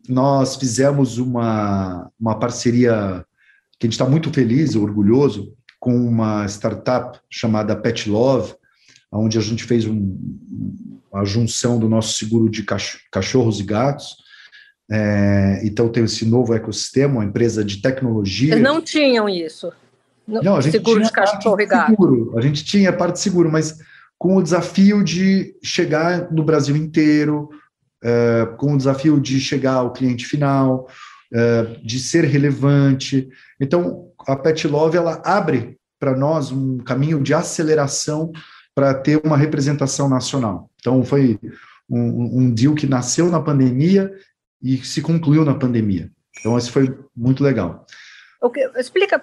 Nós 0.07 0.55
fizemos 0.55 1.17
uma, 1.17 2.09
uma 2.19 2.37
parceria 2.37 3.25
que 3.79 3.85
a 3.85 3.87
gente 3.87 3.93
está 3.93 4.05
muito 4.05 4.31
feliz, 4.31 4.75
orgulhoso, 4.75 5.53
com 5.79 5.95
uma 5.95 6.45
startup 6.45 7.19
chamada 7.29 7.75
Pet 7.75 8.09
Love, 8.09 8.53
onde 9.11 9.37
a 9.37 9.41
gente 9.41 9.63
fez 9.63 9.85
um, 9.85 10.17
a 11.13 11.23
junção 11.23 11.79
do 11.79 11.89
nosso 11.89 12.13
seguro 12.13 12.49
de 12.49 12.63
cachorros 13.11 13.59
e 13.59 13.63
gatos 13.63 14.21
é, 14.91 15.61
então 15.63 15.87
tem 15.87 16.03
esse 16.03 16.25
novo 16.25 16.53
ecossistema, 16.53 17.13
uma 17.13 17.25
empresa 17.25 17.63
de 17.63 17.81
tecnologia. 17.81 18.53
Eles 18.53 18.63
não 18.63 18.81
tinham 18.81 19.29
isso. 19.29 19.71
Não, 20.27 20.57
a 20.57 20.61
gente 20.61 20.73
seguro 20.73 20.97
tinha 20.97 21.07
de 21.07 21.13
cachorro 21.13 21.61
e 21.61 21.65
gato. 21.65 21.91
Seguro, 21.91 22.37
a 22.37 22.41
gente 22.41 22.65
tinha 22.65 22.91
parte 22.91 23.13
de 23.13 23.21
seguro, 23.21 23.49
mas 23.49 23.77
com 24.21 24.35
o 24.35 24.43
desafio 24.43 25.03
de 25.03 25.57
chegar 25.63 26.31
no 26.31 26.43
Brasil 26.43 26.75
inteiro, 26.75 27.49
é, 28.03 28.45
com 28.55 28.75
o 28.75 28.77
desafio 28.77 29.19
de 29.19 29.39
chegar 29.39 29.73
ao 29.73 29.91
cliente 29.91 30.27
final, 30.27 30.87
é, 31.33 31.63
de 31.83 31.99
ser 31.99 32.25
relevante. 32.25 33.27
Então, 33.59 34.11
a 34.27 34.35
Pet 34.35 34.67
Love 34.67 34.95
ela 34.95 35.19
abre 35.25 35.75
para 35.99 36.15
nós 36.15 36.51
um 36.51 36.77
caminho 36.77 37.19
de 37.19 37.33
aceleração 37.33 38.31
para 38.75 38.93
ter 38.93 39.19
uma 39.25 39.35
representação 39.35 40.07
nacional. 40.07 40.69
Então, 40.79 41.03
foi 41.03 41.39
um, 41.89 42.41
um 42.41 42.53
deal 42.53 42.75
que 42.75 42.85
nasceu 42.85 43.27
na 43.27 43.41
pandemia 43.41 44.13
e 44.61 44.77
se 44.85 45.01
concluiu 45.01 45.43
na 45.43 45.55
pandemia. 45.55 46.11
Então, 46.39 46.55
isso 46.59 46.71
foi 46.71 46.95
muito 47.17 47.43
legal. 47.43 47.87
Okay. 48.39 48.69
Explica, 48.75 49.19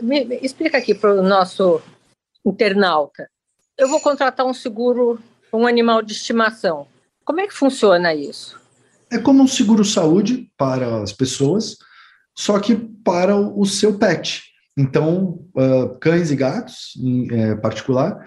me, 0.00 0.24
me 0.24 0.38
explica 0.40 0.78
aqui 0.78 0.94
para 0.94 1.14
o 1.14 1.22
nosso 1.22 1.82
internauta. 2.44 3.28
Eu 3.78 3.88
vou 3.88 4.00
contratar 4.00 4.46
um 4.46 4.54
seguro 4.54 5.18
um 5.52 5.66
animal 5.66 6.02
de 6.02 6.12
estimação. 6.12 6.86
Como 7.24 7.40
é 7.40 7.46
que 7.46 7.54
funciona 7.54 8.14
isso? 8.14 8.58
É 9.10 9.18
como 9.18 9.42
um 9.42 9.48
seguro 9.48 9.84
saúde 9.84 10.50
para 10.56 11.02
as 11.02 11.12
pessoas, 11.12 11.76
só 12.36 12.58
que 12.58 12.74
para 12.74 13.36
o 13.36 13.64
seu 13.64 13.98
pet. 13.98 14.42
Então, 14.76 15.40
uh, 15.54 15.98
cães 16.00 16.30
e 16.30 16.36
gatos, 16.36 16.92
em 16.96 17.32
é, 17.32 17.56
particular, 17.56 18.26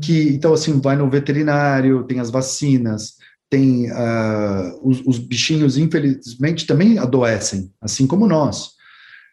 que 0.00 0.30
então 0.30 0.52
assim 0.52 0.80
vai 0.80 0.96
no 0.96 1.08
veterinário, 1.08 2.04
tem 2.04 2.18
as 2.18 2.30
vacinas, 2.30 3.14
tem 3.48 3.90
uh, 3.92 4.80
os, 4.82 5.00
os, 5.06 5.18
bichinhos, 5.18 5.76
infelizmente, 5.76 6.66
também 6.66 6.98
adoecem, 6.98 7.72
assim 7.80 8.06
como 8.06 8.26
nós. 8.26 8.70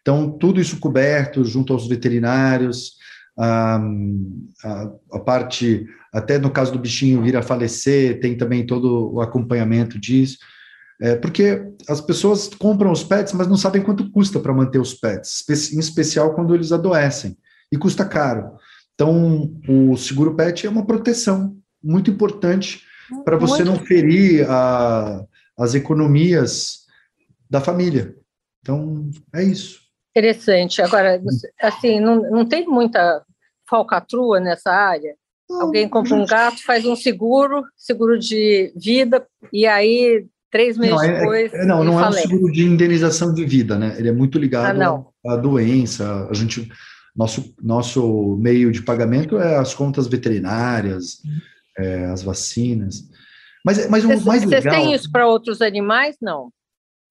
Então, 0.00 0.30
tudo 0.30 0.60
isso 0.60 0.78
coberto 0.78 1.44
junto 1.44 1.72
aos 1.72 1.88
veterinários, 1.88 2.92
a, 3.38 3.80
a, 5.12 5.18
parte, 5.20 5.86
até 6.12 6.38
no 6.38 6.50
caso 6.50 6.72
do 6.72 6.78
bichinho 6.78 7.22
vir 7.22 7.36
a 7.36 7.42
falecer, 7.42 8.20
tem 8.20 8.36
também 8.36 8.66
todo 8.66 9.12
o 9.14 9.20
acompanhamento 9.20 9.98
disso. 9.98 10.38
É, 11.00 11.16
porque 11.16 11.64
as 11.88 12.00
pessoas 12.00 12.48
compram 12.48 12.92
os 12.92 13.02
pets, 13.02 13.32
mas 13.32 13.48
não 13.48 13.56
sabem 13.56 13.82
quanto 13.82 14.10
custa 14.10 14.38
para 14.38 14.54
manter 14.54 14.78
os 14.78 14.94
pets, 14.94 15.44
em 15.72 15.78
especial 15.80 16.34
quando 16.34 16.54
eles 16.54 16.70
adoecem, 16.70 17.36
e 17.72 17.76
custa 17.76 18.04
caro. 18.04 18.52
Então, 18.94 19.52
o 19.68 19.96
seguro 19.96 20.36
pet 20.36 20.66
é 20.66 20.70
uma 20.70 20.86
proteção 20.86 21.56
muito 21.82 22.10
importante 22.10 22.82
para 23.24 23.36
você 23.36 23.64
não 23.64 23.76
ferir 23.76 24.48
a, 24.48 25.24
as 25.58 25.74
economias 25.74 26.82
da 27.50 27.60
família. 27.60 28.14
Então, 28.60 29.10
é 29.34 29.42
isso. 29.42 29.81
Interessante. 30.16 30.80
Agora, 30.80 31.20
assim, 31.60 32.00
não, 32.00 32.30
não 32.30 32.44
tem 32.46 32.66
muita 32.66 33.22
falcatrua 33.68 34.38
nessa 34.38 34.70
área? 34.70 35.14
Alguém 35.50 35.88
compra 35.88 36.14
um 36.14 36.24
gato, 36.24 36.64
faz 36.64 36.86
um 36.86 36.96
seguro, 36.96 37.62
seguro 37.76 38.18
de 38.18 38.72
vida, 38.74 39.26
e 39.52 39.66
aí, 39.66 40.24
três 40.50 40.78
meses 40.78 40.94
não, 40.94 41.02
é, 41.02 41.18
depois. 41.18 41.52
É, 41.52 41.66
não, 41.66 41.84
não 41.84 42.00
é 42.00 42.08
um 42.08 42.12
seguro 42.12 42.52
de 42.52 42.64
indenização 42.64 43.34
de 43.34 43.44
vida, 43.44 43.78
né? 43.78 43.94
Ele 43.98 44.08
é 44.08 44.12
muito 44.12 44.38
ligado 44.38 44.80
ah, 44.82 45.32
à 45.34 45.36
doença. 45.36 46.26
A 46.30 46.34
gente, 46.34 46.70
nosso, 47.14 47.54
nosso 47.62 48.36
meio 48.40 48.72
de 48.72 48.80
pagamento 48.82 49.38
é 49.38 49.56
as 49.56 49.74
contas 49.74 50.06
veterinárias. 50.06 51.22
Uhum 51.24 51.52
é, 51.76 52.06
as 52.06 52.22
vacinas. 52.22 53.04
Mas, 53.64 53.88
mas 53.88 54.04
o 54.04 54.08
mais 54.24 54.44
legal... 54.44 54.62
Vocês 54.62 54.74
têm 54.74 54.94
isso 54.94 55.10
para 55.10 55.26
outros 55.26 55.60
animais? 55.62 56.16
Não. 56.20 56.52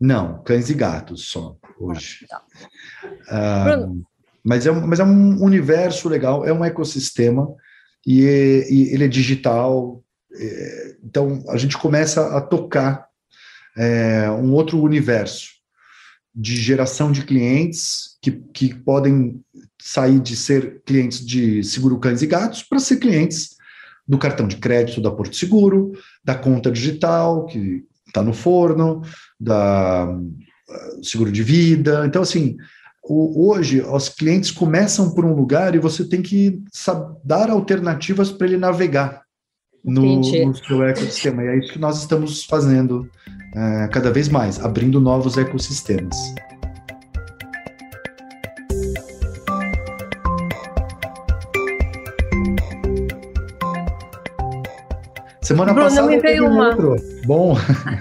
Não, 0.01 0.41
cães 0.41 0.67
e 0.71 0.73
gatos 0.73 1.29
só, 1.29 1.55
hoje. 1.79 2.25
Ah, 3.29 3.73
ah, 3.73 3.91
mas, 4.43 4.65
é, 4.65 4.71
mas 4.71 4.99
é 4.99 5.03
um 5.03 5.43
universo 5.43 6.09
legal, 6.09 6.43
é 6.43 6.51
um 6.51 6.65
ecossistema, 6.65 7.47
e, 8.05 8.23
e 8.67 8.93
ele 8.93 9.03
é 9.03 9.07
digital, 9.07 10.03
é, 10.33 10.95
então 11.03 11.43
a 11.49 11.57
gente 11.57 11.77
começa 11.77 12.35
a 12.35 12.41
tocar 12.41 13.05
é, 13.77 14.27
um 14.31 14.53
outro 14.53 14.81
universo 14.81 15.51
de 16.33 16.55
geração 16.55 17.11
de 17.11 17.23
clientes 17.23 18.17
que, 18.23 18.31
que 18.31 18.73
podem 18.73 19.39
sair 19.79 20.19
de 20.19 20.35
ser 20.35 20.81
clientes 20.83 21.23
de 21.23 21.63
seguro 21.63 21.99
cães 21.99 22.23
e 22.23 22.27
gatos 22.27 22.63
para 22.63 22.79
ser 22.79 22.97
clientes 22.97 23.55
do 24.07 24.17
cartão 24.17 24.47
de 24.47 24.57
crédito 24.57 24.99
da 24.99 25.11
Porto 25.11 25.35
Seguro, 25.35 25.91
da 26.23 26.33
conta 26.33 26.71
digital, 26.71 27.45
que 27.45 27.85
está 28.11 28.21
no 28.21 28.33
forno, 28.33 29.01
da 29.39 30.07
uh, 30.09 31.03
seguro 31.03 31.31
de 31.31 31.41
vida. 31.41 32.03
Então, 32.05 32.21
assim, 32.21 32.57
hoje 33.03 33.81
os 33.81 34.09
clientes 34.09 34.51
começam 34.51 35.11
por 35.11 35.25
um 35.25 35.33
lugar 35.33 35.73
e 35.73 35.79
você 35.79 36.07
tem 36.07 36.21
que 36.21 36.61
saber, 36.71 37.15
dar 37.23 37.49
alternativas 37.49 38.31
para 38.31 38.47
ele 38.47 38.57
navegar 38.57 39.23
no, 39.83 40.17
no, 40.17 40.55
seu 40.55 40.83
ecossistema. 40.83 41.43
E 41.43 41.47
é 41.47 41.57
isso 41.59 41.73
que 41.73 41.79
nós 41.79 41.99
estamos 41.99 42.45
fazendo 42.45 43.09
uh, 43.55 43.89
cada 43.91 44.11
vez 44.11 44.29
mais, 44.29 44.63
abrindo 44.63 45.01
novos 45.01 45.37
ecossistemas. 45.37 46.17
Semana 55.41 55.73
Bruno, 55.73 55.89
passada 55.89 56.07
me 56.07 56.19
veio 56.19 56.47
uma. 56.47 56.69
Outro. 56.69 56.95
Bom, 57.25 57.57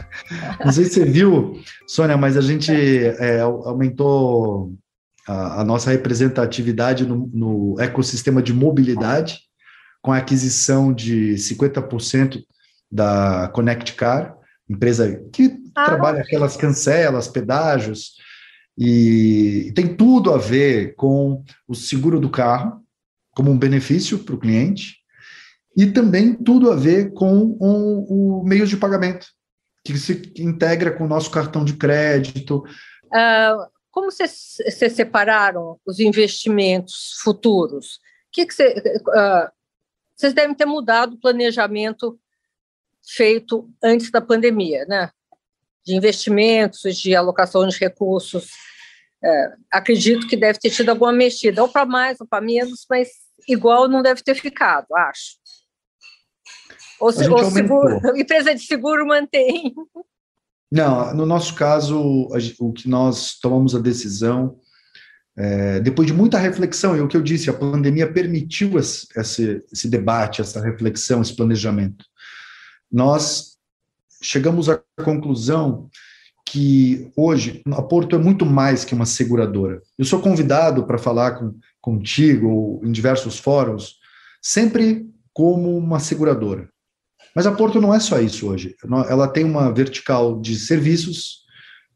não 0.63 0.73
sei 0.73 0.85
se 0.85 0.91
você 0.91 1.05
viu, 1.07 1.59
Sônia, 1.87 2.17
mas 2.17 2.37
a 2.37 2.41
gente 2.43 2.71
é, 2.71 3.41
aumentou 3.41 4.75
a, 5.27 5.63
a, 5.63 5.65
nossa 5.65 5.91
representatividade 5.91 7.07
no, 7.07 7.31
no, 7.33 7.81
ecossistema 7.81 8.43
de 8.43 8.53
mobilidade 8.53 9.41
com 10.03 10.13
a 10.13 10.19
aquisição 10.19 10.93
de 10.93 11.35
50% 11.35 12.43
da 12.93 13.49
Connect 13.55 13.95
Car, 13.95 14.37
empresa 14.69 15.23
que 15.33 15.59
ah, 15.75 15.85
trabalha 15.85 16.21
aquelas 16.21 16.57
cancelas, 16.57 17.27
pedágios, 17.27 18.17
e 18.77 19.73
tem 19.75 19.95
tudo 19.95 20.33
a 20.33 20.39
ver 20.39 20.95
com 20.95 21.43
o 21.67 21.75
seguro 21.75 22.21
do 22.21 22.29
carro 22.29 22.81
como 23.35 23.51
um 23.51 23.59
benefício 23.59 24.19
para 24.19 24.35
o 24.35 24.39
cliente 24.39 25.00
e 25.77 25.87
também 25.87 26.35
tudo 26.35 26.71
a 26.71 26.77
ver 26.77 27.13
com 27.13 27.57
o, 27.59 28.41
o 28.41 28.45
meio 28.45 28.67
de 28.67 28.77
pagamento, 28.77 29.27
que 29.85 29.97
se 29.99 30.33
integra 30.39 30.91
com 30.91 31.05
o 31.05 31.09
nosso 31.09 31.31
cartão 31.31 31.65
de 31.65 31.75
crédito. 31.75 32.65
Uh, 33.07 33.67
como 33.91 34.11
vocês, 34.11 34.57
vocês 34.65 34.93
separaram 34.93 35.79
os 35.87 36.01
investimentos 36.01 37.15
futuros? 37.23 38.01
Que, 38.33 38.47
que 38.47 38.55
você, 38.55 38.75
uh, 39.09 39.51
vocês 40.17 40.33
devem 40.35 40.55
ter 40.55 40.67
mudado 40.67 41.15
o 41.15 41.21
planejamento 41.21 42.19
feito 43.17 43.69
antes 43.83 44.11
da 44.11 44.21
pandemia, 44.21 44.85
né? 44.87 45.11
De 45.85 45.95
investimentos, 45.95 46.97
de 46.97 47.15
alocação 47.15 47.67
de 47.67 47.79
recursos. 47.79 48.51
É, 49.23 49.53
acredito 49.71 50.27
que 50.29 50.37
deve 50.37 50.59
ter 50.59 50.71
tido 50.71 50.91
alguma 50.91 51.13
mexida, 51.13 51.63
ou 51.63 51.69
para 51.69 51.85
mais 51.85 52.21
ou 52.21 52.27
para 52.27 52.41
menos, 52.41 52.87
mas 52.89 53.09
igual 53.49 53.89
não 53.89 54.03
deve 54.03 54.23
ter 54.23 54.35
ficado, 54.35 54.87
acho. 54.95 55.37
Ou, 57.01 57.13
se, 57.13 57.29
ou 57.29 57.51
seguro, 57.51 58.01
empresa 58.17 58.55
de 58.55 58.61
seguro 58.61 59.07
mantém. 59.07 59.75
Não, 60.71 61.15
no 61.15 61.27
nosso 61.27 61.55
caso, 61.55 62.29
o 62.61 62.73
que 62.73 62.89
nós 62.89 63.39
tomamos 63.41 63.75
a 63.75 63.81
decisão, 63.81 64.57
é, 65.37 65.81
depois 65.81 66.07
de 66.07 66.13
muita 66.13 66.39
reflexão, 66.39 66.97
e 66.97 67.01
o 67.01 67.09
que 67.09 67.17
eu 67.17 67.23
disse, 67.23 67.51
a 67.51 67.55
pandemia 67.55 68.13
permitiu 68.13 68.79
esse, 68.79 69.07
esse, 69.17 69.65
esse 69.73 69.89
debate, 69.89 70.41
essa 70.41 70.61
reflexão, 70.61 71.23
esse 71.23 71.35
planejamento. 71.35 72.05
Nós 72.91 73.57
chegamos 74.23 74.69
à 74.69 74.81
conclusão 75.03 75.89
que 76.47 77.11
hoje 77.17 77.63
a 77.67 77.81
Porto 77.81 78.17
é 78.17 78.19
muito 78.19 78.45
mais 78.45 78.85
que 78.85 78.95
uma 78.95 79.07
seguradora. 79.07 79.81
Eu 79.97 80.05
sou 80.05 80.21
convidado 80.21 80.85
para 80.85 80.99
falar 80.99 81.33
com, 81.33 81.55
contigo 81.81 82.49
ou 82.49 82.85
em 82.85 82.91
diversos 82.91 83.39
fóruns, 83.39 83.97
sempre 84.43 85.07
como 85.33 85.77
uma 85.77 86.01
seguradora. 86.01 86.69
Mas 87.35 87.47
a 87.47 87.53
Porto 87.53 87.81
não 87.81 87.95
é 87.95 88.01
só 88.01 88.21
isso 88.21 88.49
hoje. 88.49 88.75
Ela 89.09 89.29
tem 89.29 89.45
uma 89.45 89.73
vertical 89.73 90.41
de 90.41 90.57
serviços, 90.57 91.41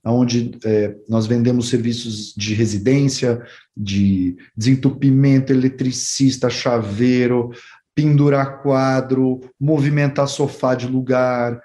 onde 0.04 0.56
é, 0.64 0.94
nós 1.08 1.26
vendemos 1.26 1.68
serviços 1.68 2.32
de 2.36 2.54
residência, 2.54 3.42
de 3.76 4.36
desentupimento, 4.56 5.52
eletricista, 5.52 6.50
chaveiro, 6.50 7.50
pendurar 7.94 8.62
quadro, 8.62 9.40
movimentar 9.58 10.28
sofá 10.28 10.74
de 10.74 10.86
lugar, 10.86 11.60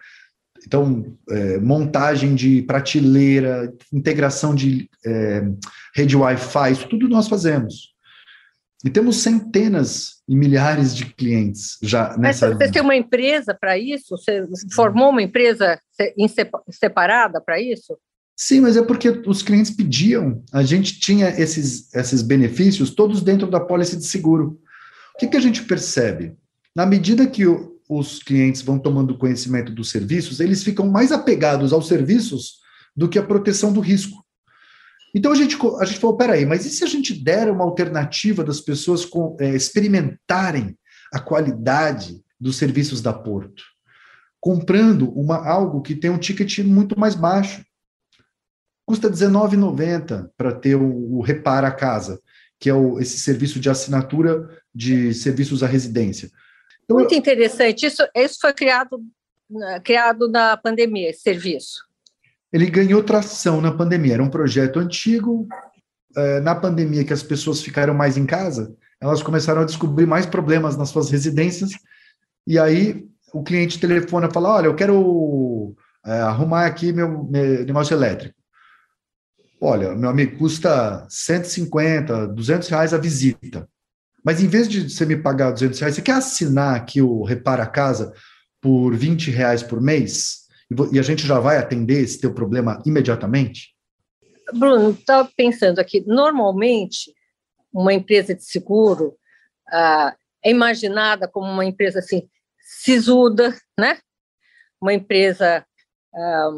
então, 0.65 1.17
é, 1.29 1.57
montagem 1.59 2.35
de 2.35 2.61
prateleira, 2.63 3.73
integração 3.91 4.53
de 4.53 4.89
é, 5.05 5.43
rede 5.95 6.15
Wi-Fi, 6.15 6.71
isso 6.71 6.87
tudo 6.87 7.07
nós 7.07 7.27
fazemos. 7.27 7.93
E 8.85 8.89
temos 8.89 9.17
centenas 9.17 10.18
e 10.29 10.35
milhares 10.35 10.95
de 10.95 11.05
clientes 11.05 11.79
já 11.81 12.15
nessa. 12.15 12.49
Mas 12.49 12.57
você 12.59 12.71
tem 12.71 12.83
uma 12.83 12.95
empresa 12.95 13.51
para 13.59 13.79
isso? 13.79 14.15
Você 14.15 14.45
formou 14.75 15.09
uma 15.09 15.23
empresa 15.23 15.81
separada 16.69 17.41
para 17.41 17.59
isso? 17.59 17.97
Sim, 18.37 18.61
mas 18.61 18.77
é 18.77 18.83
porque 18.83 19.09
os 19.25 19.41
clientes 19.41 19.71
pediam. 19.71 20.43
A 20.53 20.61
gente 20.61 20.99
tinha 20.99 21.29
esses, 21.29 21.91
esses 21.95 22.21
benefícios 22.21 22.91
todos 22.91 23.23
dentro 23.23 23.49
da 23.49 23.59
pólice 23.59 23.97
de 23.97 24.05
seguro. 24.05 24.59
O 25.15 25.17
que, 25.17 25.27
que 25.27 25.35
a 25.35 25.41
gente 25.41 25.63
percebe? 25.63 26.37
Na 26.75 26.85
medida 26.85 27.25
que 27.25 27.47
o, 27.47 27.79
os 27.89 28.21
clientes 28.21 28.61
vão 28.61 28.77
tomando 28.77 29.17
conhecimento 29.17 29.71
dos 29.71 29.89
serviços, 29.89 30.39
eles 30.39 30.63
ficam 30.63 30.87
mais 30.87 31.11
apegados 31.11 31.73
aos 31.73 31.87
serviços 31.87 32.59
do 32.95 33.09
que 33.09 33.17
à 33.17 33.23
proteção 33.23 33.73
do 33.73 33.79
risco. 33.79 34.23
Então 35.13 35.31
a 35.31 35.35
gente, 35.35 35.57
a 35.79 35.85
gente 35.85 35.99
falou: 35.99 36.17
peraí, 36.17 36.45
mas 36.45 36.65
e 36.65 36.69
se 36.69 36.83
a 36.83 36.87
gente 36.87 37.13
der 37.13 37.49
uma 37.49 37.63
alternativa 37.63 38.43
das 38.43 38.61
pessoas 38.61 39.05
com, 39.05 39.35
é, 39.39 39.49
experimentarem 39.55 40.77
a 41.11 41.19
qualidade 41.19 42.21
dos 42.39 42.57
serviços 42.57 43.01
da 43.01 43.13
Porto? 43.13 43.63
Comprando 44.39 45.09
uma, 45.11 45.37
algo 45.47 45.81
que 45.81 45.95
tem 45.95 46.09
um 46.09 46.17
ticket 46.17 46.59
muito 46.59 46.97
mais 46.99 47.15
baixo. 47.15 47.63
Custa 48.85 49.07
R$19,90 49.07 50.29
para 50.35 50.51
ter 50.51 50.75
o, 50.75 51.17
o 51.17 51.21
Repara 51.21 51.67
a 51.67 51.71
Casa, 51.71 52.19
que 52.59 52.69
é 52.69 52.73
o, 52.73 52.99
esse 52.99 53.19
serviço 53.19 53.59
de 53.59 53.69
assinatura 53.69 54.49
de 54.73 55.13
serviços 55.13 55.61
à 55.61 55.67
residência. 55.67 56.31
Então, 56.85 56.97
muito 56.97 57.13
interessante. 57.13 57.85
Isso, 57.85 58.01
isso 58.15 58.37
foi 58.41 58.53
criado, 58.53 58.99
criado 59.83 60.27
na 60.27 60.57
pandemia, 60.57 61.09
esse 61.09 61.21
serviço 61.21 61.88
ele 62.51 62.69
ganhou 62.69 63.03
tração 63.03 63.61
na 63.61 63.71
pandemia. 63.71 64.15
Era 64.15 64.23
um 64.23 64.29
projeto 64.29 64.79
antigo. 64.79 65.47
É, 66.17 66.39
na 66.39 66.55
pandemia, 66.55 67.03
que 67.03 67.13
as 67.13 67.21
pessoas 67.21 67.61
ficaram 67.61 67.93
mais 67.93 68.17
em 68.17 68.25
casa, 68.25 68.75
elas 68.99 69.21
começaram 69.21 69.61
a 69.61 69.65
descobrir 69.65 70.07
mais 70.07 70.25
problemas 70.25 70.75
nas 70.75 70.89
suas 70.89 71.09
residências. 71.09 71.71
E 72.47 72.57
aí 72.57 73.07
o 73.31 73.43
cliente 73.43 73.79
telefona 73.79 74.27
e 74.27 74.33
fala: 74.33 74.55
Olha, 74.55 74.65
eu 74.67 74.75
quero 74.75 75.75
é, 76.05 76.19
arrumar 76.19 76.65
aqui 76.65 76.91
meu, 76.91 77.23
meu 77.25 77.65
negócio 77.65 77.93
elétrico. 77.93 78.35
Olha, 79.61 79.93
meu 79.93 80.09
amigo, 80.09 80.37
custa 80.37 81.05
150, 81.09 82.27
200 82.29 82.67
reais 82.69 82.93
a 82.93 82.97
visita. 82.97 83.67
Mas 84.23 84.41
em 84.41 84.47
vez 84.47 84.67
de 84.67 84.89
você 84.89 85.05
me 85.05 85.17
pagar 85.17 85.51
200 85.51 85.79
reais, 85.79 85.95
você 85.95 86.01
quer 86.01 86.13
assinar 86.13 86.75
aqui 86.75 87.01
o 87.01 87.23
Repara 87.23 87.65
Casa 87.65 88.13
por 88.61 88.95
20 88.95 89.31
reais 89.31 89.61
por 89.61 89.81
mês? 89.81 90.38
E 90.91 90.99
a 90.99 91.01
gente 91.01 91.25
já 91.25 91.39
vai 91.39 91.57
atender 91.57 92.01
esse 92.01 92.19
teu 92.19 92.33
problema 92.33 92.81
imediatamente? 92.85 93.75
Bruno, 94.53 94.91
estava 94.91 95.29
pensando 95.35 95.79
aqui, 95.79 96.03
normalmente 96.05 97.13
uma 97.71 97.93
empresa 97.93 98.33
de 98.33 98.43
seguro 98.43 99.17
ah, 99.67 100.15
é 100.43 100.49
imaginada 100.49 101.27
como 101.27 101.47
uma 101.51 101.65
empresa 101.65 101.99
assim 101.99 102.27
sisuda, 102.59 103.55
né? 103.79 103.99
Uma 104.81 104.93
empresa 104.93 105.65
ah, 106.13 106.51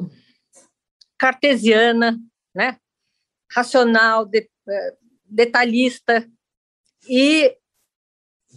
cartesiana, 1.17 2.17
né? 2.55 2.77
Racional, 3.53 4.25
de, 4.25 4.49
eh, 4.69 4.97
detalhista 5.25 6.25
e 7.09 7.55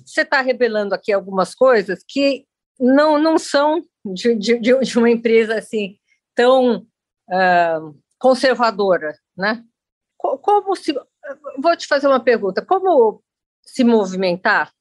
você 0.04 0.22
está 0.22 0.40
revelando 0.40 0.94
aqui 0.94 1.12
algumas 1.12 1.54
coisas 1.54 2.04
que 2.06 2.46
não, 2.78 3.18
não 3.18 3.38
são 3.38 3.82
de, 4.04 4.34
de, 4.34 4.58
de 4.58 4.98
uma 4.98 5.10
empresa 5.10 5.56
assim 5.56 5.98
tão 6.34 6.86
uh, 7.28 8.02
conservadora, 8.18 9.16
né? 9.36 9.64
Como 10.16 10.74
se 10.74 10.94
vou 11.58 11.76
te 11.76 11.86
fazer 11.86 12.06
uma 12.06 12.20
pergunta: 12.20 12.64
como 12.64 13.22
se 13.62 13.84
movimentar 13.84 14.72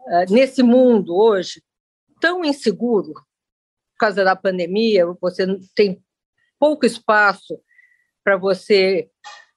uh, 0.00 0.32
nesse 0.32 0.62
mundo 0.62 1.16
hoje 1.16 1.62
tão 2.20 2.44
inseguro 2.44 3.14
por 3.14 3.98
causa 3.98 4.24
da 4.24 4.36
pandemia? 4.36 5.06
Você 5.20 5.46
tem 5.74 6.02
pouco 6.58 6.84
espaço 6.84 7.60
para 8.22 8.36
você 8.36 9.10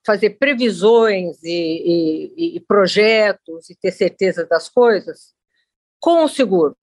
fazer 0.05 0.31
previsões 0.31 1.41
e, 1.43 1.49
e, 2.35 2.57
e, 2.57 2.59
projetos 2.61 3.69
e 3.69 3.75
ter 3.75 3.91
certeza 3.91 4.45
das 4.45 4.67
coisas 4.69 5.33
com 5.99 6.23
o 6.23 6.29
seguro. 6.29 6.75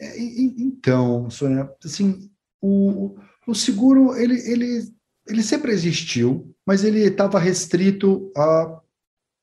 É, 0.00 0.20
então, 0.20 1.28
Sônia, 1.30 1.68
assim, 1.84 2.30
o, 2.60 3.16
o 3.46 3.54
seguro, 3.54 4.16
ele, 4.16 4.38
ele, 4.50 4.88
ele 5.26 5.42
sempre 5.42 5.72
existiu, 5.72 6.54
mas 6.66 6.84
ele 6.84 7.00
estava 7.00 7.38
restrito 7.38 8.30
a, 8.36 8.80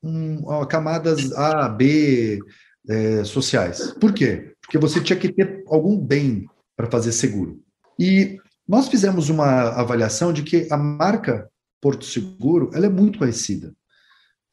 um, 0.02 0.50
a, 0.50 0.66
camadas 0.66 1.32
A, 1.32 1.68
B 1.68 2.40
é, 2.88 3.24
sociais. 3.24 3.92
Por 4.00 4.12
quê? 4.12 4.52
Porque 4.60 4.78
você 4.78 5.00
tinha 5.00 5.18
que 5.18 5.32
ter 5.32 5.64
algum 5.66 5.98
bem 5.98 6.46
para 6.76 6.90
fazer 6.90 7.12
seguro. 7.12 7.60
E 7.98 8.38
nós 8.66 8.88
fizemos 8.88 9.28
uma 9.28 9.70
avaliação 9.70 10.32
de 10.32 10.42
que 10.42 10.66
a 10.70 10.76
marca 10.76 11.50
Porto 11.80 12.04
Seguro 12.04 12.70
ela 12.74 12.86
é 12.86 12.90
muito 12.90 13.18
conhecida. 13.18 13.72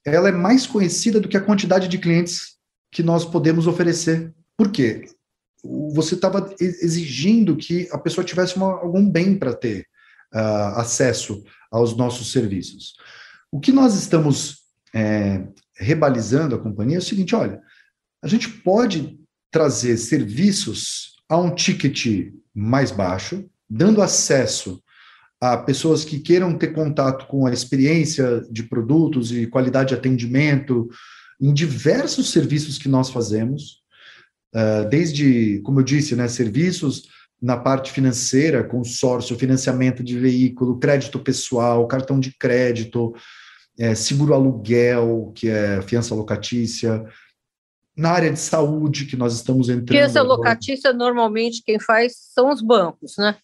Ela 0.05 0.29
é 0.29 0.31
mais 0.31 0.67
conhecida 0.67 1.19
do 1.19 1.27
que 1.27 1.37
a 1.37 1.41
quantidade 1.41 1.87
de 1.87 1.97
clientes 1.97 2.57
que 2.91 3.01
nós 3.01 3.25
podemos 3.25 3.67
oferecer. 3.67 4.33
Por 4.57 4.71
quê? 4.71 5.05
Você 5.63 6.15
estava 6.15 6.53
exigindo 6.59 7.55
que 7.55 7.87
a 7.91 7.97
pessoa 7.97 8.25
tivesse 8.25 8.57
uma, 8.57 8.71
algum 8.71 9.09
bem 9.09 9.37
para 9.37 9.53
ter 9.53 9.87
uh, 10.33 10.77
acesso 10.79 11.43
aos 11.71 11.95
nossos 11.95 12.31
serviços. 12.31 12.93
O 13.51 13.59
que 13.59 13.71
nós 13.71 13.95
estamos 13.95 14.63
é, 14.93 15.47
rebalizando 15.77 16.55
a 16.55 16.59
companhia 16.59 16.97
é 16.97 16.99
o 16.99 17.03
seguinte: 17.03 17.35
olha, 17.35 17.61
a 18.21 18.27
gente 18.27 18.49
pode 18.49 19.17
trazer 19.51 19.97
serviços 19.97 21.13
a 21.29 21.37
um 21.37 21.53
ticket 21.53 22.31
mais 22.53 22.91
baixo, 22.91 23.45
dando 23.69 24.01
acesso 24.01 24.81
a 25.39 25.57
pessoas 25.57 26.05
que 26.05 26.19
queiram 26.19 26.57
ter 26.57 26.73
contato 26.73 27.27
com 27.27 27.45
a 27.45 27.53
experiência 27.53 28.41
de 28.49 28.63
produtos 28.63 29.31
e 29.31 29.47
qualidade 29.47 29.89
de 29.89 29.95
atendimento 29.95 30.89
em 31.39 31.53
diversos 31.53 32.31
serviços 32.31 32.77
que 32.77 32.87
nós 32.87 33.09
fazemos, 33.09 33.82
desde, 34.89 35.59
como 35.61 35.79
eu 35.79 35.83
disse, 35.83 36.15
né, 36.15 36.27
serviços 36.27 37.09
na 37.41 37.57
parte 37.57 37.91
financeira, 37.91 38.63
consórcio, 38.63 39.37
financiamento 39.37 40.01
de 40.01 40.17
veículo, 40.17 40.79
crédito 40.79 41.19
pessoal, 41.19 41.85
cartão 41.87 42.17
de 42.17 42.31
crédito, 42.37 43.13
é, 43.77 43.93
seguro 43.93 44.33
aluguel, 44.33 45.33
que 45.35 45.49
é 45.49 45.81
fiança 45.81 46.15
locatícia, 46.15 47.03
na 47.97 48.11
área 48.11 48.31
de 48.31 48.39
saúde 48.39 49.05
que 49.05 49.17
nós 49.17 49.33
estamos 49.33 49.67
entrando. 49.67 49.89
Fiança 49.89 50.21
locatícia, 50.21 50.93
normalmente, 50.93 51.61
quem 51.65 51.79
faz 51.79 52.13
são 52.33 52.49
os 52.49 52.61
bancos, 52.61 53.15
né? 53.17 53.35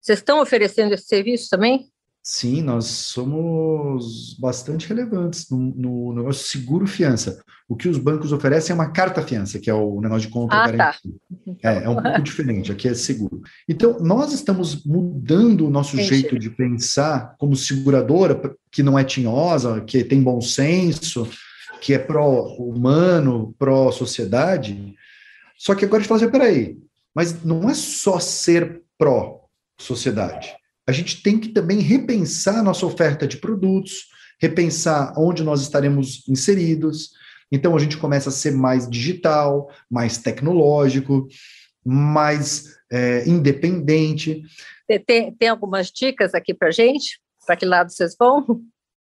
Vocês 0.00 0.18
estão 0.18 0.40
oferecendo 0.40 0.92
esse 0.92 1.06
serviço 1.06 1.48
também? 1.48 1.91
Sim, 2.24 2.62
nós 2.62 2.84
somos 2.86 4.36
bastante 4.38 4.88
relevantes 4.88 5.50
no, 5.50 5.58
no 5.58 6.12
negócio 6.14 6.46
seguro 6.46 6.86
fiança. 6.86 7.42
O 7.68 7.74
que 7.74 7.88
os 7.88 7.98
bancos 7.98 8.32
oferecem 8.32 8.70
é 8.72 8.74
uma 8.74 8.92
carta 8.92 9.22
fiança, 9.22 9.58
que 9.58 9.68
é 9.68 9.74
o 9.74 10.00
negócio 10.00 10.28
de 10.28 10.32
contra 10.32 10.64
ah, 10.64 10.72
Tá. 10.72 10.96
É, 11.64 11.82
é 11.82 11.88
um 11.88 12.00
pouco 12.00 12.22
diferente, 12.22 12.70
aqui 12.70 12.86
é 12.86 12.94
seguro. 12.94 13.42
Então, 13.68 13.98
nós 13.98 14.32
estamos 14.32 14.84
mudando 14.84 15.66
o 15.66 15.70
nosso 15.70 15.96
Entendi. 15.96 16.10
jeito 16.10 16.38
de 16.38 16.48
pensar 16.48 17.34
como 17.38 17.56
seguradora, 17.56 18.40
que 18.70 18.84
não 18.84 18.96
é 18.96 19.02
tinhosa, 19.02 19.80
que 19.80 20.04
tem 20.04 20.22
bom 20.22 20.40
senso, 20.40 21.28
que 21.80 21.92
é 21.92 21.98
pró-humano, 21.98 23.52
pró-sociedade. 23.58 24.94
Só 25.58 25.74
que 25.74 25.84
agora 25.84 25.98
a 25.98 26.00
gente 26.02 26.08
fala 26.08 26.20
assim, 26.20 26.30
peraí, 26.30 26.78
mas 27.12 27.42
não 27.42 27.68
é 27.68 27.74
só 27.74 28.20
ser 28.20 28.82
pró-sociedade 28.96 30.61
a 30.86 30.92
gente 30.92 31.22
tem 31.22 31.38
que 31.38 31.48
também 31.48 31.80
repensar 31.80 32.58
a 32.58 32.62
nossa 32.62 32.84
oferta 32.84 33.26
de 33.26 33.36
produtos, 33.36 34.08
repensar 34.40 35.14
onde 35.16 35.42
nós 35.42 35.62
estaremos 35.62 36.26
inseridos. 36.28 37.10
Então, 37.50 37.76
a 37.76 37.78
gente 37.78 37.96
começa 37.96 38.30
a 38.30 38.32
ser 38.32 38.52
mais 38.52 38.88
digital, 38.88 39.70
mais 39.88 40.18
tecnológico, 40.18 41.28
mais 41.84 42.76
é, 42.90 43.28
independente. 43.28 44.42
Tem, 45.06 45.32
tem 45.32 45.48
algumas 45.48 45.90
dicas 45.90 46.34
aqui 46.34 46.52
para 46.52 46.70
gente? 46.70 47.20
Para 47.46 47.56
que 47.56 47.64
lado 47.64 47.90
vocês 47.90 48.16
vão? 48.18 48.62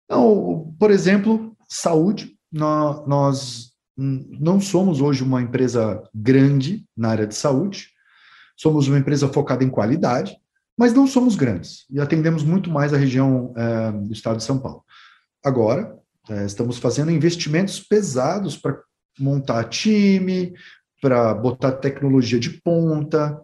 Então, 0.05 0.75
por 0.79 0.91
exemplo, 0.91 1.57
saúde. 1.69 2.37
Nós 2.53 3.73
não 3.97 4.61
somos 4.61 5.01
hoje 5.01 5.23
uma 5.23 5.43
empresa 5.43 6.03
grande 6.15 6.87
na 6.97 7.09
área 7.09 7.27
de 7.27 7.35
saúde, 7.35 7.89
somos 8.57 8.89
uma 8.89 8.99
empresa 8.99 9.29
focada 9.29 9.65
em 9.65 9.69
qualidade 9.69 10.37
mas 10.77 10.93
não 10.93 11.07
somos 11.07 11.37
grandes 11.37 11.87
e 11.91 12.01
atendemos 12.01 12.43
muito 12.43 12.71
mais 12.71 12.93
a 12.93 12.97
região 12.97 13.55
é, 13.57 13.93
do 13.93 14.13
estado 14.13 14.37
de 14.37 14.45
São 14.45 14.59
Paulo. 14.59 14.85
Agora, 15.45 15.97
é, 16.29 16.45
estamos 16.45 16.79
fazendo 16.79 17.11
investimentos 17.11 17.81
pesados 17.81 18.57
para 18.57 18.79
montar 19.19 19.65
time, 19.65 20.53
para 21.01 21.33
botar 21.35 21.73
tecnologia 21.73 22.39
de 22.39 22.51
ponta, 22.51 23.41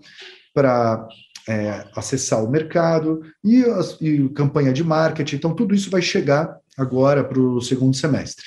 para 0.52 1.06
é, 1.48 1.86
acessar 1.96 2.44
o 2.44 2.50
mercado 2.50 3.22
e, 3.42 3.64
e, 4.00 4.28
campanha 4.30 4.72
de 4.72 4.84
marketing. 4.84 5.36
Então, 5.36 5.54
tudo 5.54 5.74
isso 5.74 5.90
vai 5.90 6.02
chegar 6.02 6.56
agora 6.76 7.24
para 7.24 7.40
o 7.40 7.60
segundo 7.60 7.96
semestre. 7.96 8.44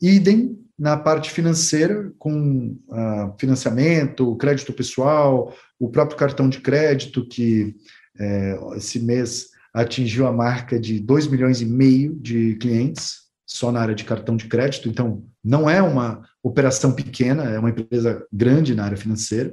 Idem 0.00 0.58
na 0.78 0.96
parte 0.96 1.30
financeira, 1.30 2.12
com 2.18 2.76
uh, 2.88 3.38
financiamento, 3.38 4.36
crédito 4.36 4.72
pessoal, 4.72 5.54
o 5.82 5.90
próprio 5.90 6.16
cartão 6.16 6.48
de 6.48 6.60
crédito, 6.60 7.26
que 7.26 7.74
é, 8.16 8.56
esse 8.76 9.00
mês 9.00 9.48
atingiu 9.74 10.28
a 10.28 10.32
marca 10.32 10.78
de 10.78 11.00
2 11.00 11.26
milhões 11.26 11.60
e 11.60 11.66
meio 11.66 12.14
de 12.14 12.54
clientes, 12.54 13.22
só 13.44 13.72
na 13.72 13.80
área 13.80 13.94
de 13.94 14.04
cartão 14.04 14.36
de 14.36 14.46
crédito, 14.46 14.88
então 14.88 15.24
não 15.44 15.68
é 15.68 15.82
uma 15.82 16.22
operação 16.40 16.92
pequena, 16.92 17.50
é 17.50 17.58
uma 17.58 17.70
empresa 17.70 18.24
grande 18.32 18.76
na 18.76 18.84
área 18.84 18.96
financeira. 18.96 19.52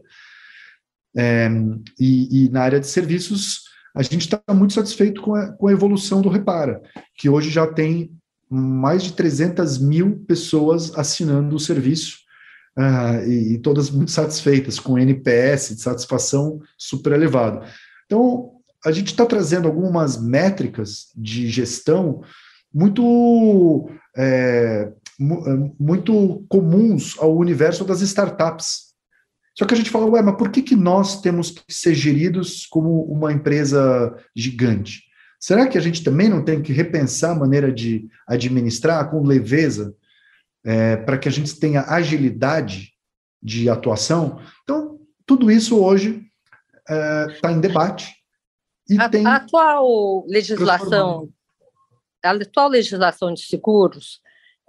É, 1.18 1.50
e, 2.00 2.46
e, 2.46 2.50
na 2.50 2.62
área 2.62 2.80
de 2.80 2.86
serviços, 2.86 3.64
a 3.96 4.04
gente 4.04 4.20
está 4.22 4.40
muito 4.54 4.76
satisfeito 4.76 5.24
com 5.24 5.34
a, 5.34 5.52
com 5.54 5.68
a 5.68 5.72
evolução 5.72 6.22
do 6.22 6.30
Repara, 6.30 6.80
que 7.16 7.28
hoje 7.28 7.50
já 7.50 7.66
tem 7.66 8.12
mais 8.48 9.02
de 9.02 9.14
300 9.14 9.80
mil 9.80 10.24
pessoas 10.28 10.96
assinando 10.96 11.56
o 11.56 11.60
serviço 11.60 12.29
uh, 12.78 13.28
e, 13.28 13.54
e, 13.54 13.58
todas 13.60 13.90
muito 13.90 14.12
satisfeitas, 14.12 14.80
com 14.80 14.98
NPS 14.98 15.76
de 15.76 15.82
satisfação 15.82 16.60
super 16.78 17.14
elevado. 17.14 17.66
Então, 18.06 18.52
a 18.86 18.92
gente 18.92 19.08
está 19.08 19.26
trazendo 19.26 19.68
algumas 19.68 20.22
métricas 20.22 21.08
de 21.16 21.50
gestão 21.50 22.22
muito, 22.74 23.90
é, 24.16 24.92
é, 24.92 24.94
muito 25.80 26.46
comuns 26.48 27.16
ao 27.20 27.36
universo 27.36 27.84
das 27.84 28.02
startups. 28.02 28.90
Só 29.58 29.66
que 29.66 29.74
a 29.74 29.78
gente 29.78 29.90
fala, 29.90 30.06
ué, 30.06 30.22
mas 30.22 30.38
por 30.38 30.50
que, 30.50 30.62
que 30.62 30.76
nós 30.76 31.22
temos 31.22 31.52
que 31.52 31.62
ser 31.70 31.94
geridos 31.94 32.66
como 32.66 33.04
uma 33.04 33.34
empresa 33.34 34.16
gigante? 34.36 35.04
Será 35.40 35.68
que 35.68 35.78
a 35.78 35.82
gente 35.82 36.04
também 36.04 36.30
não 36.30 36.44
tem 36.44 36.62
que 36.62 36.74
repensar 36.74 37.32
a 37.32 37.40
maneira 37.40 37.72
de 37.72 38.08
administrar 38.28 39.10
com 39.10 39.24
leveza 39.24 39.96
é, 40.66 40.98
para 40.98 41.18
que 41.18 41.28
a 41.28 41.32
gente 41.32 41.60
tenha 41.60 41.84
agilidade 41.84 42.94
de 43.42 43.70
atuação? 43.70 44.40
Então, 44.64 45.00
tudo 45.26 45.52
isso 45.52 45.80
hoje 45.82 46.26
está 46.82 47.50
é, 47.50 47.54
em 47.54 47.60
debate. 47.60 48.14
E 48.90 49.00
a, 49.00 49.08
tem 49.08 49.26
a 49.26 49.36
atual 49.36 50.26
legislação, 50.28 51.30
a 52.24 52.32
atual 52.32 52.70
legislação 52.70 53.34
de 53.34 53.44
seguros, 53.44 54.20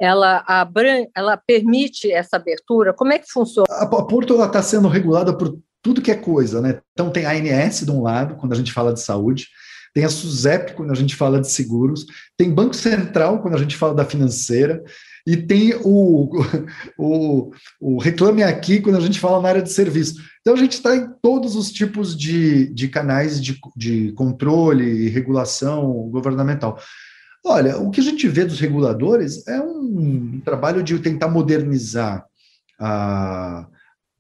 ela, 0.00 0.44
abran, 0.46 1.06
ela 1.14 1.36
permite 1.36 2.10
essa 2.10 2.36
abertura? 2.36 2.92
Como 2.92 3.12
é 3.12 3.18
que 3.18 3.30
funciona? 3.30 3.66
A, 3.70 3.84
a 3.84 4.04
Porto 4.04 4.42
está 4.42 4.62
sendo 4.62 4.88
regulada 4.88 5.36
por 5.36 5.58
tudo 5.82 6.02
que 6.02 6.10
é 6.10 6.16
coisa, 6.16 6.60
né? 6.60 6.80
Então 6.92 7.10
tem 7.10 7.26
a 7.26 7.32
ANS 7.32 7.80
de 7.80 7.90
um 7.90 8.02
lado, 8.02 8.36
quando 8.36 8.52
a 8.52 8.56
gente 8.56 8.72
fala 8.72 8.92
de 8.92 9.00
saúde, 9.00 9.48
tem 9.94 10.04
a 10.04 10.08
SUSEP 10.08 10.74
quando 10.74 10.90
a 10.90 10.94
gente 10.94 11.16
fala 11.16 11.40
de 11.40 11.50
seguros, 11.50 12.06
tem 12.36 12.52
Banco 12.52 12.74
Central 12.74 13.40
quando 13.42 13.54
a 13.54 13.58
gente 13.58 13.76
fala 13.76 13.94
da 13.94 14.04
financeira, 14.04 14.82
e 15.30 15.36
tem 15.36 15.74
o, 15.84 16.28
o, 16.98 17.52
o 17.80 17.98
Reclame 17.98 18.42
Aqui 18.42 18.80
quando 18.80 18.96
a 18.96 19.00
gente 19.00 19.20
fala 19.20 19.40
na 19.40 19.48
área 19.48 19.62
de 19.62 19.72
serviço. 19.72 20.20
Então 20.40 20.54
a 20.54 20.56
gente 20.56 20.72
está 20.72 20.96
em 20.96 21.08
todos 21.22 21.54
os 21.54 21.70
tipos 21.70 22.18
de, 22.18 22.66
de 22.74 22.88
canais 22.88 23.40
de, 23.40 23.56
de 23.76 24.10
controle 24.12 24.84
e 24.84 25.08
regulação 25.08 26.08
governamental. 26.10 26.80
Olha, 27.46 27.78
o 27.78 27.92
que 27.92 28.00
a 28.00 28.02
gente 28.02 28.26
vê 28.26 28.44
dos 28.44 28.58
reguladores 28.58 29.46
é 29.46 29.60
um 29.60 30.40
trabalho 30.44 30.82
de 30.82 30.98
tentar 30.98 31.28
modernizar 31.28 32.26
a, 32.78 33.68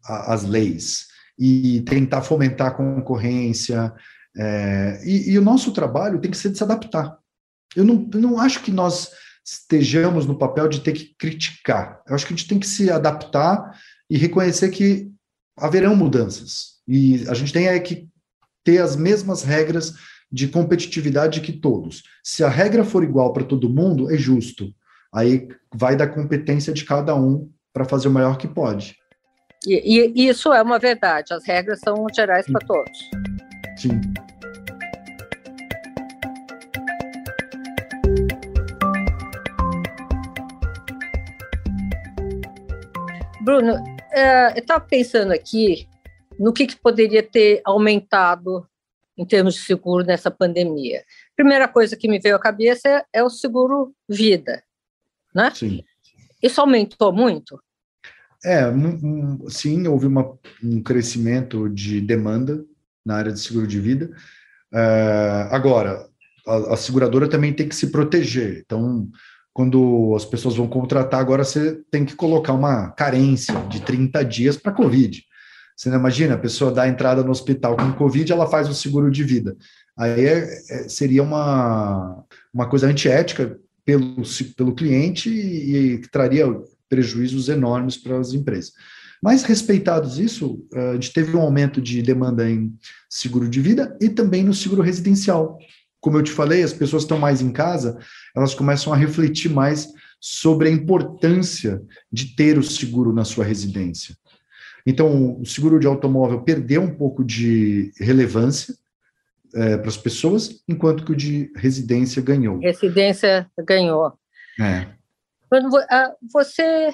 a, 0.06 0.32
as 0.32 0.44
leis 0.44 1.08
e 1.36 1.80
tentar 1.80 2.22
fomentar 2.22 2.68
a 2.68 2.74
concorrência, 2.74 3.92
é, 4.36 5.00
e, 5.04 5.32
e, 5.32 5.38
o 5.38 5.42
nosso 5.42 5.72
trabalho 5.72 6.20
tem 6.20 6.30
que 6.30 6.36
ser 6.36 6.50
de 6.50 6.58
se 6.58 6.62
adaptar. 6.62 7.18
Eu 7.74 7.84
não, 7.84 8.08
não 8.14 8.38
acho 8.38 8.62
que 8.62 8.70
nós 8.70 9.10
estejamos 9.44 10.26
no 10.26 10.38
papel 10.38 10.68
de 10.68 10.80
ter 10.80 10.92
que 10.92 11.14
criticar. 11.18 12.02
Eu 12.06 12.14
acho 12.14 12.26
que 12.26 12.32
a 12.32 12.36
gente 12.36 12.48
tem 12.48 12.58
que 12.58 12.66
se 12.66 12.90
adaptar 12.90 13.78
e 14.08 14.16
reconhecer 14.16 14.70
que 14.70 15.10
haverão 15.56 15.94
mudanças. 15.94 16.80
E 16.86 17.26
a 17.28 17.34
gente 17.34 17.52
tem 17.52 17.68
é 17.68 17.78
que 17.78 18.08
ter 18.64 18.78
as 18.78 18.96
mesmas 18.96 19.42
regras 19.42 19.94
de 20.30 20.48
competitividade 20.48 21.40
que 21.40 21.52
todos. 21.52 22.02
Se 22.22 22.44
a 22.44 22.48
regra 22.48 22.84
for 22.84 23.02
igual 23.02 23.32
para 23.32 23.44
todo 23.44 23.70
mundo, 23.70 24.12
é 24.12 24.16
justo. 24.16 24.72
Aí 25.12 25.48
vai 25.74 25.96
da 25.96 26.06
competência 26.06 26.72
de 26.72 26.84
cada 26.84 27.14
um 27.14 27.50
para 27.72 27.84
fazer 27.84 28.08
o 28.08 28.12
melhor 28.12 28.38
que 28.38 28.46
pode. 28.46 28.96
E, 29.66 30.12
e, 30.16 30.28
isso 30.28 30.52
é 30.52 30.62
uma 30.62 30.78
verdade, 30.78 31.34
as 31.34 31.44
regras 31.44 31.80
são 31.80 32.06
gerais 32.14 32.46
para 32.46 32.66
todos. 32.66 32.98
Sim. 33.76 34.00
Bruno, 43.50 43.82
é, 44.12 44.52
eu 44.52 44.60
estava 44.60 44.80
pensando 44.84 45.32
aqui 45.32 45.88
no 46.38 46.52
que, 46.52 46.68
que 46.68 46.76
poderia 46.76 47.20
ter 47.20 47.60
aumentado 47.64 48.64
em 49.18 49.26
termos 49.26 49.54
de 49.54 49.62
seguro 49.62 50.06
nessa 50.06 50.30
pandemia. 50.30 51.02
Primeira 51.34 51.66
coisa 51.66 51.96
que 51.96 52.06
me 52.06 52.20
veio 52.20 52.36
à 52.36 52.38
cabeça 52.38 52.88
é, 52.88 53.04
é 53.14 53.24
o 53.24 53.28
seguro 53.28 53.92
vida, 54.08 54.62
né? 55.34 55.50
Sim. 55.52 55.82
Isso 56.40 56.60
aumentou 56.60 57.12
muito? 57.12 57.60
É, 58.44 58.68
um, 58.68 59.48
sim, 59.48 59.84
houve 59.88 60.06
uma, 60.06 60.38
um 60.62 60.80
crescimento 60.80 61.68
de 61.68 62.00
demanda 62.00 62.64
na 63.04 63.16
área 63.16 63.32
de 63.32 63.40
seguro 63.40 63.66
de 63.66 63.80
vida. 63.80 64.12
É, 64.72 65.48
agora, 65.50 66.08
a, 66.46 66.74
a, 66.74 66.76
seguradora 66.76 67.28
também 67.28 67.52
tem 67.52 67.68
que 67.68 67.74
se 67.74 67.90
proteger. 67.90 68.62
Então, 68.64 69.10
quando 69.52 70.14
as 70.16 70.24
pessoas 70.24 70.56
vão 70.56 70.68
contratar, 70.68 71.20
agora 71.20 71.44
você 71.44 71.80
tem 71.90 72.04
que 72.04 72.14
colocar 72.14 72.52
uma 72.52 72.90
carência 72.90 73.54
de 73.68 73.80
30 73.80 74.24
dias 74.24 74.56
para 74.56 74.72
Covid. 74.72 75.22
Você 75.76 75.88
não 75.88 75.98
imagina, 75.98 76.34
a 76.34 76.38
pessoa 76.38 76.70
dá 76.70 76.86
entrada 76.86 77.22
no 77.24 77.30
hospital 77.30 77.76
com 77.76 77.92
Covid, 77.92 78.30
ela 78.30 78.46
faz 78.46 78.68
o 78.68 78.74
seguro 78.74 79.10
de 79.10 79.24
vida. 79.24 79.56
Aí 79.98 80.26
é, 80.26 80.58
é, 80.68 80.88
seria 80.88 81.22
uma, 81.22 82.22
uma 82.52 82.68
coisa 82.68 82.86
antiética 82.86 83.58
pelo, 83.84 84.22
pelo 84.56 84.74
cliente 84.74 85.30
e, 85.30 85.94
e 85.94 85.98
que 85.98 86.10
traria 86.10 86.46
prejuízos 86.88 87.48
enormes 87.48 87.96
para 87.96 88.18
as 88.18 88.32
empresas. 88.32 88.72
Mas, 89.22 89.42
respeitados 89.42 90.18
isso, 90.18 90.66
a 90.74 90.94
gente 90.94 91.12
teve 91.12 91.36
um 91.36 91.40
aumento 91.40 91.80
de 91.80 92.00
demanda 92.00 92.48
em 92.48 92.74
seguro 93.08 93.48
de 93.48 93.60
vida 93.60 93.96
e 94.00 94.08
também 94.08 94.42
no 94.42 94.54
seguro 94.54 94.80
residencial. 94.80 95.58
Como 96.00 96.16
eu 96.16 96.22
te 96.22 96.30
falei, 96.30 96.62
as 96.62 96.72
pessoas 96.72 97.02
estão 97.02 97.18
mais 97.18 97.42
em 97.42 97.52
casa, 97.52 97.98
elas 98.34 98.54
começam 98.54 98.92
a 98.92 98.96
refletir 98.96 99.50
mais 99.50 99.88
sobre 100.20 100.68
a 100.68 100.72
importância 100.72 101.82
de 102.12 102.34
ter 102.34 102.58
o 102.58 102.62
seguro 102.62 103.12
na 103.12 103.24
sua 103.24 103.44
residência. 103.44 104.16
Então, 104.86 105.38
o 105.40 105.46
seguro 105.46 105.78
de 105.78 105.86
automóvel 105.86 106.42
perdeu 106.42 106.82
um 106.82 106.94
pouco 106.94 107.22
de 107.24 107.92
relevância 107.98 108.74
é, 109.54 109.76
para 109.76 109.88
as 109.88 109.96
pessoas, 109.96 110.62
enquanto 110.68 111.04
que 111.04 111.12
o 111.12 111.16
de 111.16 111.52
residência 111.56 112.22
ganhou. 112.22 112.58
Residência 112.58 113.50
ganhou. 113.58 114.12
É. 114.58 114.86
Quando 115.48 115.70
você 116.32 116.92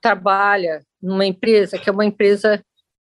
trabalha 0.00 0.84
numa 1.00 1.24
empresa 1.24 1.78
que 1.78 1.88
é 1.88 1.92
uma 1.92 2.04
empresa 2.04 2.62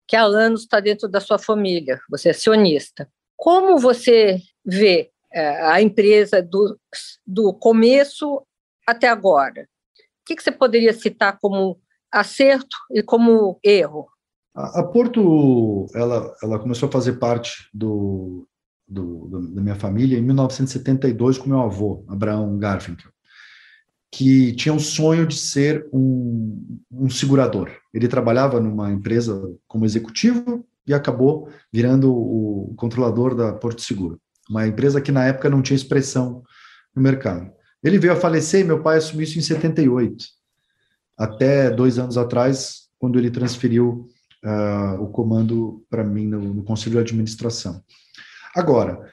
que 0.07 0.15
há 0.15 0.23
anos 0.23 0.61
está 0.61 0.79
dentro 0.79 1.07
da 1.07 1.19
sua 1.19 1.37
família, 1.37 1.99
você 2.09 2.29
é 2.29 2.31
acionista. 2.31 3.09
Como 3.35 3.77
você 3.77 4.39
vê 4.67 5.09
é, 5.33 5.63
a 5.63 5.81
empresa 5.81 6.41
do, 6.41 6.77
do 7.25 7.53
começo 7.53 8.45
até 8.85 9.07
agora? 9.07 9.61
O 9.61 10.25
que, 10.25 10.41
você 10.41 10.51
poderia 10.51 10.93
citar 10.93 11.39
como 11.39 11.79
acerto 12.11 12.75
e 12.91 13.01
como 13.01 13.57
erro? 13.63 14.07
A, 14.53 14.83
Porto, 14.83 15.87
ela, 15.95 16.35
ela 16.43 16.59
começou 16.59 16.89
a 16.89 16.91
fazer 16.91 17.13
parte 17.13 17.69
do, 17.73 18.45
do, 18.87 19.27
do, 19.27 19.53
da 19.53 19.61
minha 19.61 19.75
família 19.75 20.17
em 20.17 20.21
1972 20.21 21.37
com 21.37 21.47
meu 21.47 21.61
avô, 21.61 22.03
Abraão 22.09 22.57
Garfinkel, 22.57 23.11
que 24.11 24.53
tinha 24.53 24.73
o 24.73 24.79
sonho 24.79 25.27
de 25.27 25.37
ser 25.37 25.87
um, 25.93 26.79
um 26.91 27.09
segurador. 27.09 27.71
Ele 27.93 28.07
trabalhava 28.07 28.59
numa 28.59 28.91
empresa 28.91 29.39
como 29.67 29.85
executivo 29.85 30.65
e 30.87 30.93
acabou 30.93 31.49
virando 31.71 32.11
o 32.11 32.73
controlador 32.75 33.35
da 33.35 33.53
Porto 33.53 33.81
Seguro, 33.81 34.19
uma 34.49 34.67
empresa 34.67 35.01
que 35.01 35.11
na 35.11 35.25
época 35.25 35.49
não 35.49 35.61
tinha 35.61 35.75
expressão 35.75 36.43
no 36.95 37.01
mercado. 37.01 37.51
Ele 37.83 37.99
veio 37.99 38.13
a 38.13 38.17
falecer 38.17 38.61
e 38.61 38.63
meu 38.63 38.81
pai 38.81 38.97
assumiu 38.97 39.23
isso 39.23 39.37
em 39.37 39.41
78, 39.41 40.25
até 41.17 41.69
dois 41.69 41.99
anos 41.99 42.17
atrás, 42.17 42.89
quando 42.99 43.19
ele 43.19 43.29
transferiu 43.29 44.07
uh, 44.43 45.01
o 45.01 45.09
comando 45.09 45.85
para 45.89 46.03
mim 46.03 46.27
no, 46.27 46.53
no 46.53 46.63
Conselho 46.63 46.93
de 46.93 47.01
Administração. 47.01 47.83
Agora, 48.55 49.11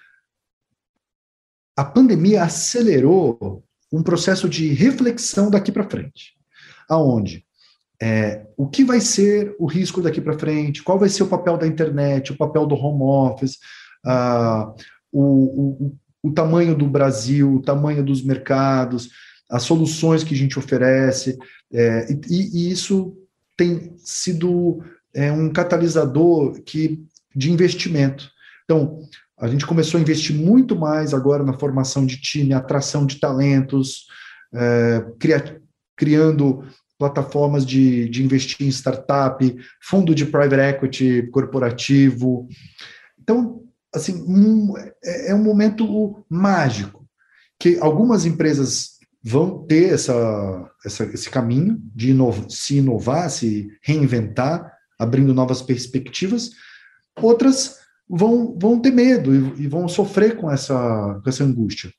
a 1.77 1.85
pandemia 1.85 2.42
acelerou 2.42 3.64
um 3.92 4.03
processo 4.03 4.49
de 4.49 4.73
reflexão 4.73 5.51
daqui 5.51 5.70
para 5.70 5.88
frente, 5.88 6.35
aonde 6.88 7.44
é, 8.03 8.47
o 8.57 8.68
que 8.68 8.85
vai 8.85 9.01
ser 9.01 9.55
o 9.59 9.66
risco 9.66 10.03
daqui 10.03 10.20
para 10.20 10.38
frente, 10.38 10.83
qual 10.83 10.99
vai 10.99 11.09
ser 11.09 11.23
o 11.23 11.29
papel 11.29 11.57
da 11.57 11.66
internet, 11.66 12.33
o 12.33 12.37
papel 12.37 12.66
do 12.66 12.75
home 12.75 13.03
office, 13.03 13.59
uh, 14.05 14.75
o, 15.14 15.87
o, 15.87 16.29
o 16.29 16.33
tamanho 16.33 16.74
do 16.74 16.87
Brasil, 16.87 17.55
o 17.55 17.62
tamanho 17.62 18.05
dos 18.05 18.22
mercados, 18.22 19.11
as 19.48 19.62
soluções 19.62 20.24
que 20.24 20.35
a 20.35 20.37
gente 20.37 20.59
oferece, 20.59 21.38
é, 21.72 22.12
e, 22.29 22.68
e, 22.68 22.72
isso 22.72 23.16
tem 23.57 23.94
sido 23.98 24.83
é, 25.14 25.31
um 25.31 25.53
catalisador 25.53 26.61
que, 26.62 27.00
de 27.35 27.53
investimento. 27.53 28.29
Então, 28.64 29.00
a 29.38 29.46
gente 29.46 29.66
começou 29.66 29.98
a 29.98 30.00
investir 30.00 30.35
muito 30.35 30.74
mais 30.74 31.14
agora 31.14 31.44
na 31.44 31.53
formação 31.53 32.05
de 32.05 32.20
time, 32.20 32.53
atração 32.53 33.07
de 33.07 33.16
talentos, 33.16 34.07
é, 34.53 35.07
cria, 35.18 35.61
criando 35.96 36.64
plataformas 36.98 37.66
de, 37.66 38.09
de 38.09 38.24
investir 38.24 38.66
em 38.66 38.70
startup, 38.70 39.57
fundo 39.83 40.14
de 40.14 40.27
private 40.27 40.61
equity 40.61 41.29
corporativo. 41.31 42.48
Então, 43.20 43.63
assim, 43.94 44.24
um, 44.26 44.76
é, 44.78 45.30
é 45.30 45.35
um 45.35 45.42
momento 45.42 46.24
mágico 46.28 47.07
que 47.59 47.78
algumas 47.78 48.26
empresas 48.26 48.94
vão 49.22 49.64
ter 49.66 49.94
essa, 49.94 50.70
essa 50.85 51.04
esse 51.04 51.30
caminho 51.30 51.80
de 51.94 52.11
inovar, 52.11 52.50
se 52.50 52.76
inovar, 52.76 53.30
se 53.30 53.68
reinventar, 53.83 54.70
abrindo 54.98 55.33
novas 55.33 55.62
perspectivas. 55.62 56.50
Outras 57.22 57.78
vão, 58.09 58.59
vão 58.61 58.78
ter 58.80 58.90
medo 58.90 59.35
e, 59.35 59.62
e 59.62 59.68
vão 59.68 59.88
sofrer 59.88 60.37
com 60.37 60.50
essa, 60.50 61.20
com 61.22 61.28
essa 61.28 61.44
angústia. 61.44 61.90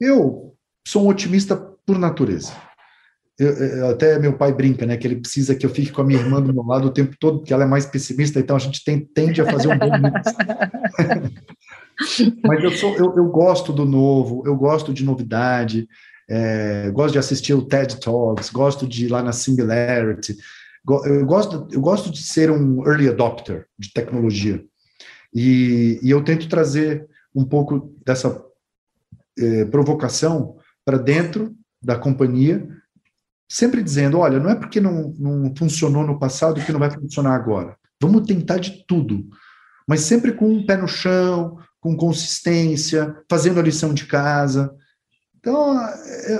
Eu 0.00 0.56
sou 0.86 1.04
um 1.04 1.08
otimista 1.08 1.56
por 1.86 1.98
natureza. 1.98 2.52
Eu, 3.38 3.48
eu, 3.50 3.90
até 3.90 4.18
meu 4.18 4.36
pai 4.36 4.52
brinca, 4.52 4.84
né, 4.84 4.96
que 4.96 5.06
ele 5.06 5.16
precisa 5.16 5.54
que 5.54 5.64
eu 5.64 5.70
fique 5.70 5.92
com 5.92 6.02
a 6.02 6.04
minha 6.04 6.20
irmã 6.20 6.40
do 6.40 6.52
meu 6.52 6.64
lado 6.64 6.88
o 6.88 6.92
tempo 6.92 7.16
todo, 7.18 7.38
porque 7.38 7.52
ela 7.52 7.64
é 7.64 7.66
mais 7.66 7.86
pessimista, 7.86 8.38
então 8.38 8.56
a 8.56 8.58
gente 8.58 8.84
tem, 8.84 9.00
tende 9.00 9.40
a 9.40 9.46
fazer 9.46 9.68
um 9.68 9.78
bom 9.78 9.86
Mas 12.44 12.62
eu, 12.62 12.72
sou, 12.72 12.96
eu, 12.96 13.16
eu, 13.16 13.26
gosto 13.26 13.72
do 13.72 13.84
novo, 13.84 14.42
eu 14.46 14.56
gosto 14.56 14.92
de 14.92 15.04
novidade, 15.04 15.88
é, 16.28 16.90
gosto 16.90 17.12
de 17.12 17.18
assistir 17.18 17.54
o 17.54 17.62
TED 17.62 18.00
Talks, 18.00 18.50
gosto 18.50 18.86
de 18.86 19.06
ir 19.06 19.08
lá 19.08 19.22
na 19.22 19.32
Singularity, 19.32 20.36
eu 21.04 21.26
gosto, 21.26 21.68
eu 21.70 21.80
gosto 21.80 22.10
de 22.10 22.22
ser 22.22 22.50
um 22.50 22.86
early 22.86 23.08
adopter 23.08 23.66
de 23.78 23.92
tecnologia. 23.92 24.64
E, 25.34 25.98
e 26.02 26.10
eu 26.10 26.22
tento 26.22 26.48
trazer 26.48 27.06
um 27.34 27.44
pouco 27.44 27.94
dessa 28.04 28.44
eh, 29.38 29.64
provocação 29.66 30.56
para 30.84 30.98
dentro 30.98 31.54
da 31.82 31.96
companhia, 31.96 32.68
sempre 33.48 33.82
dizendo: 33.82 34.18
olha, 34.18 34.38
não 34.38 34.50
é 34.50 34.54
porque 34.54 34.80
não, 34.80 35.14
não 35.18 35.54
funcionou 35.56 36.04
no 36.04 36.18
passado 36.18 36.62
que 36.62 36.72
não 36.72 36.80
vai 36.80 36.90
funcionar 36.90 37.34
agora. 37.34 37.76
Vamos 38.00 38.26
tentar 38.26 38.58
de 38.58 38.84
tudo, 38.86 39.26
mas 39.86 40.00
sempre 40.00 40.32
com 40.32 40.48
um 40.48 40.66
pé 40.66 40.76
no 40.76 40.88
chão, 40.88 41.58
com 41.82 41.96
consistência, 41.96 43.14
fazendo 43.28 43.58
a 43.58 43.62
lição 43.62 43.92
de 43.92 44.06
casa. 44.06 44.72
Então, 45.36 45.76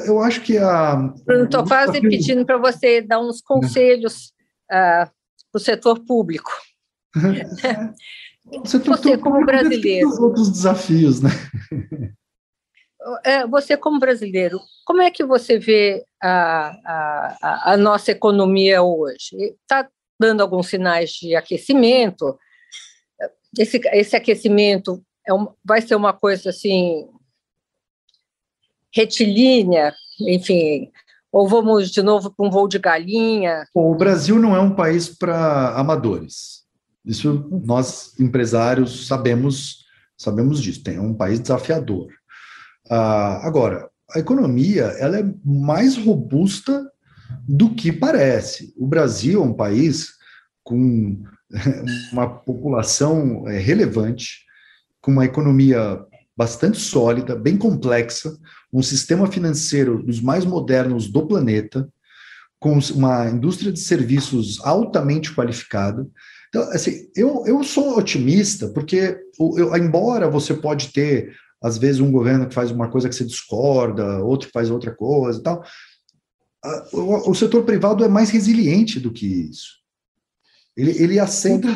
eu 0.07 0.23
acho 0.23 0.41
que 0.41 0.57
a. 0.57 1.13
Estou 1.29 1.67
quase 1.67 2.01
pedindo 2.01 2.47
para 2.47 2.57
você 2.57 3.03
dar 3.03 3.19
uns 3.19 3.43
conselhos 3.43 4.33
uh, 4.71 5.11
para 5.11 5.11
o 5.53 5.59
setor 5.59 5.99
público. 6.05 6.53
Você, 8.63 8.79
você 8.79 9.19
como 9.19 9.45
brasileiro. 9.45 10.09
outros 10.23 10.51
desafios, 10.51 11.21
né? 11.21 11.31
É, 13.25 13.45
você 13.49 13.77
como 13.77 13.99
brasileiro, 13.99 14.61
como 14.85 15.03
é 15.03 15.11
que 15.11 15.25
você 15.25 15.59
vê 15.59 16.05
a, 16.23 16.69
a, 16.87 17.73
a 17.73 17.77
nossa 17.77 18.13
economia 18.13 18.81
hoje? 18.81 19.57
Está 19.61 19.89
dando 20.21 20.41
alguns 20.41 20.69
sinais 20.69 21.11
de 21.11 21.35
aquecimento? 21.35 22.39
Esse, 23.59 23.81
esse 23.93 24.15
aquecimento 24.15 25.05
é 25.27 25.33
um, 25.33 25.49
vai 25.65 25.81
ser 25.81 25.95
uma 25.95 26.13
coisa 26.13 26.51
assim 26.51 27.09
retilínea, 28.95 29.95
enfim, 30.21 30.91
ou 31.31 31.49
vamos 31.49 31.91
de 31.91 32.03
novo 32.03 32.31
para 32.31 32.47
um 32.47 32.51
voo 32.51 32.69
de 32.69 32.79
galinha? 32.79 33.65
O 33.75 33.95
Brasil 33.95 34.39
não 34.39 34.55
é 34.55 34.61
um 34.61 34.75
país 34.75 35.09
para 35.09 35.75
amadores. 35.75 36.63
Isso 37.05 37.49
nós 37.65 38.19
empresários 38.21 39.07
sabemos 39.07 39.83
sabemos 40.17 40.63
disso. 40.63 40.83
Tem 40.83 40.97
é 40.97 41.01
um 41.01 41.15
país 41.15 41.41
desafiador. 41.41 42.09
Ah, 42.89 43.47
agora, 43.47 43.89
a 44.15 44.19
economia 44.19 44.85
ela 44.99 45.19
é 45.19 45.35
mais 45.45 45.97
robusta 45.97 46.91
do 47.49 47.75
que 47.75 47.91
parece. 47.91 48.73
O 48.77 48.87
Brasil 48.87 49.43
é 49.43 49.45
um 49.45 49.55
país 49.55 50.11
com 50.63 51.23
uma 52.13 52.29
população 52.29 53.49
é, 53.49 53.59
relevante, 53.59 54.45
com 55.03 55.11
uma 55.11 55.25
economia 55.25 56.01
bastante 56.37 56.79
sólida, 56.79 57.37
bem 57.37 57.59
complexa, 57.59 58.35
um 58.73 58.83
sistema 58.83 59.27
financeiro 59.27 60.03
dos 60.03 60.21
mais 60.21 60.45
modernos 60.45 61.09
do 61.11 61.27
planeta, 61.27 61.89
com 62.59 62.79
uma 62.95 63.29
indústria 63.29 63.73
de 63.73 63.81
serviços 63.81 64.61
altamente 64.65 65.35
qualificada. 65.35 66.07
Então, 66.49 66.63
assim, 66.71 67.09
eu, 67.15 67.45
eu 67.47 67.63
sou 67.65 67.99
otimista, 67.99 68.69
porque, 68.69 69.19
eu, 69.57 69.77
embora 69.77 70.31
você 70.31 70.55
pode 70.55 70.93
ter, 70.93 71.35
às 71.61 71.77
vezes, 71.77 72.01
um 72.01 72.13
governo 72.13 72.49
que 72.49 72.55
faz 72.55 72.71
uma 72.71 72.89
coisa 72.89 73.09
que 73.09 73.15
você 73.15 73.25
discorda, 73.25 74.23
outro 74.25 74.49
faz 74.53 74.71
outra 74.71 74.95
coisa 74.95 75.41
e 75.41 75.43
tal, 75.43 75.65
o, 76.93 77.31
o 77.31 77.35
setor 77.35 77.65
privado 77.65 78.05
é 78.05 78.09
mais 78.09 78.31
resiliente 78.31 79.01
do 79.01 79.13
que 79.13 79.27
isso. 79.27 79.83
Ele, 80.77 80.93
ele 81.03 81.19
aceita 81.19 81.69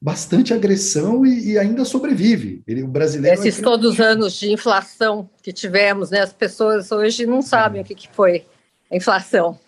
bastante 0.00 0.54
agressão 0.54 1.26
e, 1.26 1.52
e, 1.52 1.58
ainda 1.58 1.84
sobrevive. 1.84 2.62
Ele, 2.66 2.82
o 2.82 2.88
brasileiro. 2.88 3.38
Esses 3.38 3.58
é 3.58 3.62
todos 3.62 3.92
os 3.94 4.00
anos 4.00 4.34
de 4.34 4.50
inflação 4.50 5.28
que 5.42 5.52
tivemos, 5.52 6.10
né? 6.10 6.20
As 6.20 6.32
pessoas 6.32 6.90
hoje 6.90 7.26
não 7.26 7.42
sabem 7.42 7.80
é. 7.80 7.82
o 7.82 7.86
que, 7.86 7.94
que 7.94 8.08
foi 8.10 8.46
a 8.90 8.96
inflação. 8.96 9.58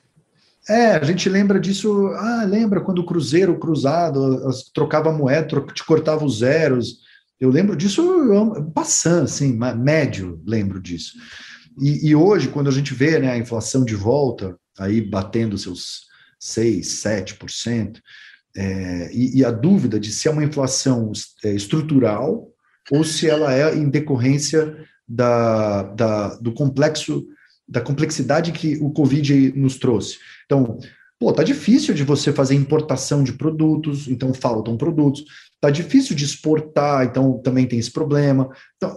É, 0.68 0.92
a 0.92 1.05
gente 1.05 1.29
lembra 1.29 1.61
disso. 1.61 2.07
Ah, 2.16 2.45
lembra 2.49 2.81
quando 2.81 3.01
o 3.01 3.07
Cruzeiro 3.07 3.59
cruzado 3.59 4.49
trocava 4.73 5.12
moeda, 5.12 5.61
te 5.75 5.85
cortava 5.85 6.25
os 6.25 6.38
zeros. 6.38 7.01
Eu 7.38 7.51
lembro 7.51 7.77
disso 7.77 8.71
passando, 8.73 9.25
assim, 9.25 9.59
médio, 9.77 10.40
lembro 10.47 10.81
disso. 10.81 11.14
E, 11.81 12.11
e, 12.11 12.14
hoje, 12.14 12.49
quando 12.49 12.68
a 12.68 12.73
gente 12.73 12.95
vê 12.95 13.18
né, 13.18 13.33
a 13.33 13.38
inflação 13.38 13.85
de 13.85 13.97
volta, 13.97 14.57
aí 14.79 15.01
batendo 15.01 15.59
seus 15.59 16.03
6, 16.38 16.87
7%, 16.87 17.99
é, 18.57 19.11
e, 19.12 19.38
e 19.38 19.45
a 19.45 19.51
dúvida 19.51 19.99
de 19.99 20.12
se 20.12 20.29
é 20.29 20.31
uma 20.31 20.45
inflação 20.45 21.12
é, 21.45 21.53
estrutural 21.53 22.49
ou 22.91 23.05
se 23.05 23.29
ela 23.29 23.55
é 23.55 23.75
em 23.75 23.88
decorrência 23.88 24.77
da, 25.09 25.83
da, 25.83 26.35
do 26.37 26.53
complexo 26.53 27.27
da 27.67 27.81
complexidade 27.81 28.53
que 28.53 28.77
o 28.83 28.91
Covid 28.91 29.53
nos 29.57 29.79
trouxe. 29.79 30.19
Então, 30.45 30.79
Pô, 31.23 31.33
tá 31.33 31.45
difícil 31.45 31.95
de 31.95 32.03
você 32.03 32.33
fazer 32.33 32.57
importação 32.57 33.23
de 33.23 33.33
produtos, 33.33 34.09
então 34.09 34.35
faltam 34.35 34.77
produtos. 34.77 35.25
Tá 35.61 35.71
difícil 35.71 36.17
de 36.17 36.25
exportar, 36.25 37.05
então 37.07 37.38
também 37.38 37.65
tem 37.65 37.79
esse 37.79 37.93
problema. 37.93 38.51
Então, 38.77 38.97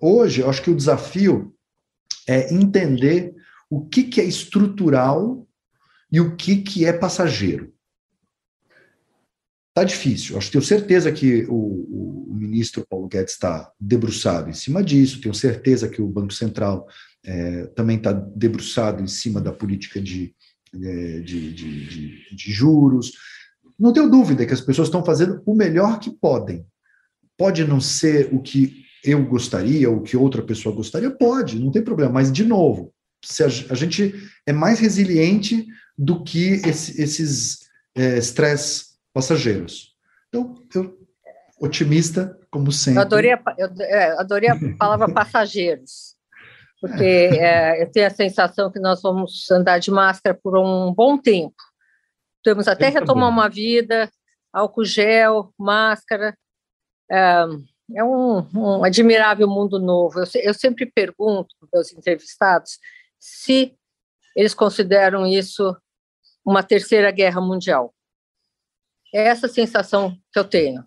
hoje, 0.00 0.40
eu 0.40 0.48
acho 0.48 0.62
que 0.62 0.70
o 0.70 0.74
desafio 0.74 1.54
é 2.26 2.50
entender 2.54 3.34
o 3.68 3.84
que, 3.84 4.04
que 4.04 4.22
é 4.22 4.24
estrutural 4.24 5.46
e 6.10 6.18
o 6.18 6.34
que, 6.34 6.56
que 6.62 6.86
é 6.86 6.94
passageiro. 6.94 7.70
Tá 9.72 9.84
difícil. 9.84 10.36
Acho 10.36 10.50
tenho 10.50 10.64
certeza 10.64 11.12
que 11.12 11.44
o, 11.48 12.28
o 12.30 12.34
ministro 12.34 12.84
Paulo 12.88 13.08
Guedes 13.08 13.34
está 13.34 13.70
debruçado 13.80 14.50
em 14.50 14.52
cima 14.52 14.82
disso. 14.82 15.20
Tenho 15.20 15.34
certeza 15.34 15.88
que 15.88 16.02
o 16.02 16.08
Banco 16.08 16.32
Central 16.32 16.86
é, 17.24 17.66
também 17.68 17.96
está 17.96 18.12
debruçado 18.12 19.02
em 19.02 19.06
cima 19.06 19.40
da 19.40 19.52
política 19.52 20.00
de 20.00 20.34
é, 20.72 21.20
de, 21.20 21.52
de, 21.52 21.86
de, 21.88 22.36
de 22.36 22.52
juros. 22.52 23.12
Não 23.78 23.92
tenho 23.92 24.08
dúvida 24.08 24.46
que 24.46 24.54
as 24.54 24.60
pessoas 24.60 24.88
estão 24.88 25.04
fazendo 25.04 25.42
o 25.44 25.54
melhor 25.54 25.98
que 25.98 26.10
podem. 26.10 26.64
Pode 27.36 27.64
não 27.64 27.80
ser 27.80 28.32
o 28.32 28.40
que 28.40 28.84
eu 29.02 29.24
gostaria, 29.24 29.90
o 29.90 30.02
que 30.02 30.16
outra 30.16 30.42
pessoa 30.42 30.74
gostaria, 30.74 31.10
pode, 31.10 31.58
não 31.58 31.70
tem 31.70 31.82
problema. 31.82 32.12
Mas, 32.12 32.30
de 32.30 32.44
novo, 32.44 32.92
se 33.24 33.42
a, 33.42 33.46
a 33.46 33.74
gente 33.74 34.14
é 34.46 34.52
mais 34.52 34.78
resiliente 34.78 35.66
do 35.96 36.22
que 36.22 36.60
esse, 36.64 37.00
esses 37.00 37.58
é, 37.96 38.20
passageiros. 39.12 39.94
Então, 40.28 40.54
eu, 40.74 40.98
otimista, 41.60 42.38
como 42.50 42.72
sempre. 42.72 42.98
Eu 42.98 43.02
adorei 43.02 43.32
a, 43.32 43.42
eu, 43.58 43.68
é, 43.80 44.10
adorei 44.18 44.48
a 44.48 44.56
palavra 44.78 45.08
passageiros 45.12 46.18
porque 46.80 47.04
é, 47.04 47.82
eu 47.82 47.90
tenho 47.92 48.06
a 48.06 48.10
sensação 48.10 48.72
que 48.72 48.80
nós 48.80 49.02
vamos 49.02 49.48
andar 49.50 49.78
de 49.78 49.90
máscara 49.90 50.36
por 50.42 50.56
um 50.56 50.92
bom 50.92 51.18
tempo. 51.18 51.54
Temos 52.42 52.66
até 52.66 52.88
retomar 52.88 53.28
uma 53.28 53.48
vida, 53.50 54.10
álcool 54.50 54.86
gel, 54.86 55.52
máscara. 55.58 56.34
É, 57.10 57.44
é 57.96 58.04
um, 58.04 58.38
um, 58.54 58.82
admirável 58.82 59.46
mundo 59.46 59.78
novo. 59.78 60.20
Eu, 60.20 60.24
eu 60.42 60.54
sempre 60.54 60.86
pergunto 60.86 61.54
para 61.70 61.80
os 61.80 61.92
entrevistados 61.92 62.78
se 63.18 63.76
eles 64.34 64.54
consideram 64.54 65.26
isso 65.26 65.76
uma 66.42 66.62
terceira 66.62 67.10
guerra 67.10 67.42
mundial. 67.42 67.92
É 69.12 69.26
essa 69.26 69.48
sensação 69.48 70.16
que 70.32 70.38
eu 70.38 70.44
tenho. 70.44 70.84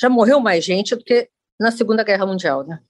Já 0.00 0.08
morreu 0.08 0.40
mais 0.40 0.64
gente 0.64 0.94
do 0.94 1.02
que 1.02 1.28
na 1.58 1.70
Segunda 1.70 2.04
Guerra 2.04 2.26
Mundial, 2.26 2.66
né? 2.66 2.80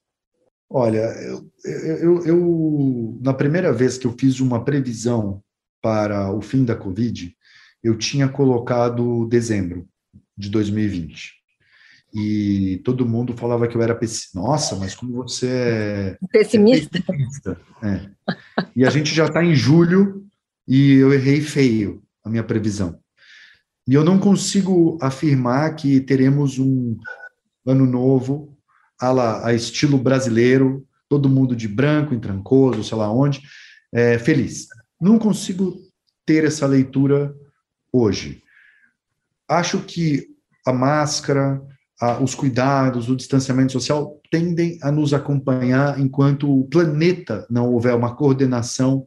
Olha, 0.70 0.98
eu, 0.98 1.50
eu, 1.64 2.26
eu, 2.26 3.18
na 3.22 3.32
primeira 3.32 3.72
vez 3.72 3.96
que 3.96 4.06
eu 4.06 4.14
fiz 4.18 4.38
uma 4.38 4.64
previsão 4.64 5.42
para 5.80 6.30
o 6.30 6.42
fim 6.42 6.64
da 6.64 6.76
Covid, 6.76 7.34
eu 7.82 7.96
tinha 7.96 8.28
colocado 8.28 9.26
dezembro 9.26 9.88
de 10.36 10.50
2020. 10.50 11.38
E 12.14 12.80
todo 12.84 13.06
mundo 13.06 13.36
falava 13.36 13.66
que 13.68 13.76
eu 13.76 13.82
era 13.82 13.94
pessimista. 13.94 14.38
Nossa, 14.38 14.76
mas 14.76 14.94
como 14.94 15.12
você 15.14 15.48
é. 15.48 16.18
Pessimista? 16.30 16.98
É 16.98 17.00
pessimista. 17.00 17.60
É. 17.82 18.10
E 18.74 18.84
a 18.84 18.90
gente 18.90 19.14
já 19.14 19.26
está 19.26 19.44
em 19.44 19.54
julho 19.54 20.26
e 20.66 20.94
eu 20.94 21.12
errei 21.12 21.40
feio 21.40 22.02
a 22.24 22.30
minha 22.30 22.44
previsão. 22.44 22.98
E 23.88 23.94
eu 23.94 24.04
não 24.04 24.18
consigo 24.18 24.98
afirmar 25.00 25.74
que 25.74 25.98
teremos 25.98 26.58
um 26.58 26.98
ano 27.66 27.86
novo 27.86 28.54
a, 29.00 29.10
lá, 29.10 29.46
a 29.46 29.54
estilo 29.54 29.96
brasileiro, 29.96 30.86
todo 31.08 31.30
mundo 31.30 31.56
de 31.56 31.66
branco, 31.66 32.12
em 32.12 32.20
Trancoso, 32.20 32.84
sei 32.84 32.98
lá 32.98 33.10
onde, 33.10 33.40
é, 33.90 34.18
feliz. 34.18 34.66
Não 35.00 35.18
consigo 35.18 35.78
ter 36.26 36.44
essa 36.44 36.66
leitura 36.66 37.34
hoje. 37.90 38.42
Acho 39.48 39.80
que 39.80 40.26
a 40.66 40.72
máscara, 40.72 41.58
a, 41.98 42.22
os 42.22 42.34
cuidados, 42.34 43.08
o 43.08 43.16
distanciamento 43.16 43.72
social 43.72 44.20
tendem 44.30 44.78
a 44.82 44.92
nos 44.92 45.14
acompanhar 45.14 45.98
enquanto 45.98 46.60
o 46.60 46.68
planeta 46.68 47.46
não 47.48 47.72
houver 47.72 47.94
uma 47.94 48.14
coordenação 48.14 49.06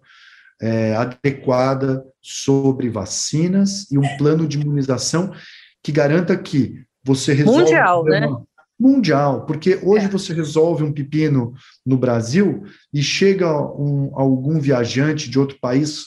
é, 0.61 0.95
adequada 0.95 2.05
sobre 2.21 2.89
vacinas 2.89 3.89
e 3.91 3.97
um 3.97 4.17
plano 4.17 4.47
de 4.47 4.59
imunização 4.59 5.33
que 5.83 5.91
garanta 5.91 6.37
que 6.37 6.85
você 7.03 7.33
resolve 7.33 7.61
mundial, 7.61 8.03
né? 8.05 8.27
mundial, 8.79 9.45
porque 9.45 9.79
hoje 9.83 10.05
é. 10.05 10.09
você 10.09 10.33
resolve 10.33 10.83
um 10.83 10.93
pepino 10.93 11.53
no 11.85 11.97
Brasil 11.97 12.63
e 12.93 13.01
chega 13.01 13.47
um, 13.51 14.11
algum 14.13 14.59
viajante 14.59 15.29
de 15.29 15.39
outro 15.39 15.57
país 15.59 16.05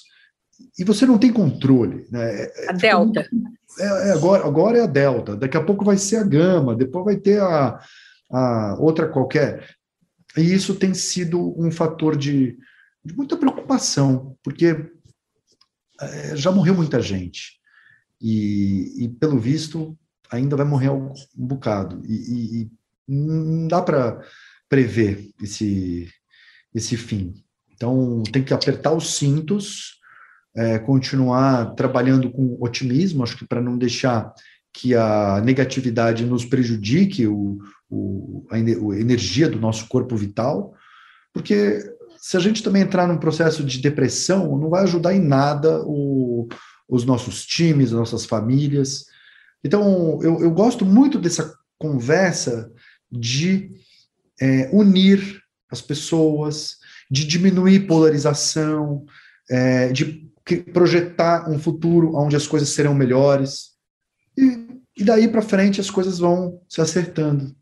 e 0.79 0.85
você 0.85 1.07
não 1.07 1.19
tem 1.19 1.33
controle. 1.33 2.07
Né? 2.11 2.43
É, 2.43 2.71
a 2.71 2.73
Delta. 2.73 3.29
É, 3.79 4.09
é, 4.09 4.13
agora, 4.13 4.47
agora 4.47 4.79
é 4.79 4.83
a 4.83 4.87
Delta, 4.87 5.37
daqui 5.37 5.57
a 5.57 5.63
pouco 5.63 5.85
vai 5.85 5.97
ser 5.97 6.17
a 6.17 6.25
Gama, 6.25 6.77
depois 6.77 7.05
vai 7.05 7.17
ter 7.17 7.41
a, 7.41 7.81
a 8.31 8.77
outra 8.79 9.09
qualquer. 9.09 9.69
E 10.37 10.43
isso 10.43 10.75
tem 10.75 10.95
sido 10.95 11.55
um 11.61 11.71
fator 11.71 12.17
de, 12.17 12.57
de 13.05 13.15
muita 13.15 13.37
preocupação, 13.37 14.37
porque 14.43 14.91
é, 16.01 16.37
já 16.37 16.51
morreu 16.51 16.75
muita 16.75 17.01
gente. 17.01 17.59
E, 18.21 19.05
e, 19.05 19.09
pelo 19.09 19.39
visto, 19.39 19.97
ainda 20.31 20.57
vai 20.57 20.65
morrer 20.65 20.91
um, 20.91 21.13
bocado. 21.37 22.03
E, 22.07 22.63
e, 22.63 22.71
não 23.07 23.69
dá 23.69 23.83
para 23.83 24.21
prever 24.69 25.31
esse, 25.43 26.09
esse 26.75 26.97
fim. 26.97 27.35
Então, 27.75 28.23
tem 28.33 28.43
que 28.43 28.55
apertar 28.55 28.93
os 28.93 29.17
cintos, 29.17 30.01
é, 30.57 30.79
continuar 30.79 31.75
trabalhando 31.75 32.31
com 32.31 32.57
otimismo, 32.61 33.23
acho 33.23 33.37
que 33.37 33.47
para 33.47 33.61
não 33.61 33.77
deixar 33.77 34.33
que 34.73 34.95
a 34.95 35.41
negatividade 35.45 36.25
nos 36.25 36.45
prejudique 36.45 37.27
o, 37.27 37.59
o, 37.91 38.47
a 38.51 38.59
energia 38.59 39.49
do 39.49 39.61
nosso 39.61 39.87
corpo 39.87 40.17
vital, 40.17 40.75
porque 41.33 41.79
se 42.25 42.39
a 42.39 42.41
gente 42.41 42.63
também 42.63 42.81
entrar 42.81 43.07
num 43.07 43.19
processo 43.19 43.63
de 43.63 43.79
depressão, 43.79 44.57
não 44.57 44.71
vai 44.71 44.85
ajudar 44.85 45.15
em 45.15 45.21
nada 45.21 45.83
o, 45.85 46.49
os 46.89 47.05
nossos 47.05 47.45
times, 47.45 47.93
as 47.93 47.99
nossas 47.99 48.25
famílias. 48.25 49.05
Então, 49.63 50.19
eu, 50.23 50.41
eu 50.41 50.51
gosto 50.51 50.87
muito 50.87 51.19
dessa 51.19 51.55
conversa 51.79 52.73
de 53.13 53.73
é, 54.41 54.71
unir 54.73 55.39
as 55.71 55.83
pessoas, 55.83 56.79
de 57.11 57.27
diminuir 57.27 57.87
polarização, 57.87 59.05
é, 59.51 59.93
de 59.93 60.27
projetar 60.73 61.47
um 61.51 61.59
futuro 61.59 62.17
onde 62.17 62.37
as 62.37 62.47
coisas 62.47 62.71
serão 62.71 62.95
melhores. 62.95 63.73
E, 64.35 64.67
e 64.97 65.05
daí 65.05 65.29
para 65.29 65.43
frente 65.43 65.79
as 65.79 65.91
coisas 65.91 66.21
vão 66.21 66.59
se 66.71 66.81
acertando. 66.81 67.55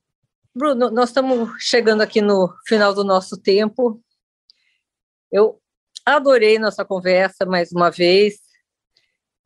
Bruno, 0.54 0.88
nós 0.92 1.08
estamos 1.08 1.50
chegando 1.58 2.00
aqui 2.00 2.22
no 2.22 2.48
final 2.64 2.94
do 2.94 3.02
nosso 3.02 3.36
tempo. 3.36 4.00
Eu 5.32 5.58
adorei 6.04 6.58
nossa 6.58 6.84
conversa 6.84 7.46
mais 7.46 7.72
uma 7.72 7.90
vez. 7.90 8.40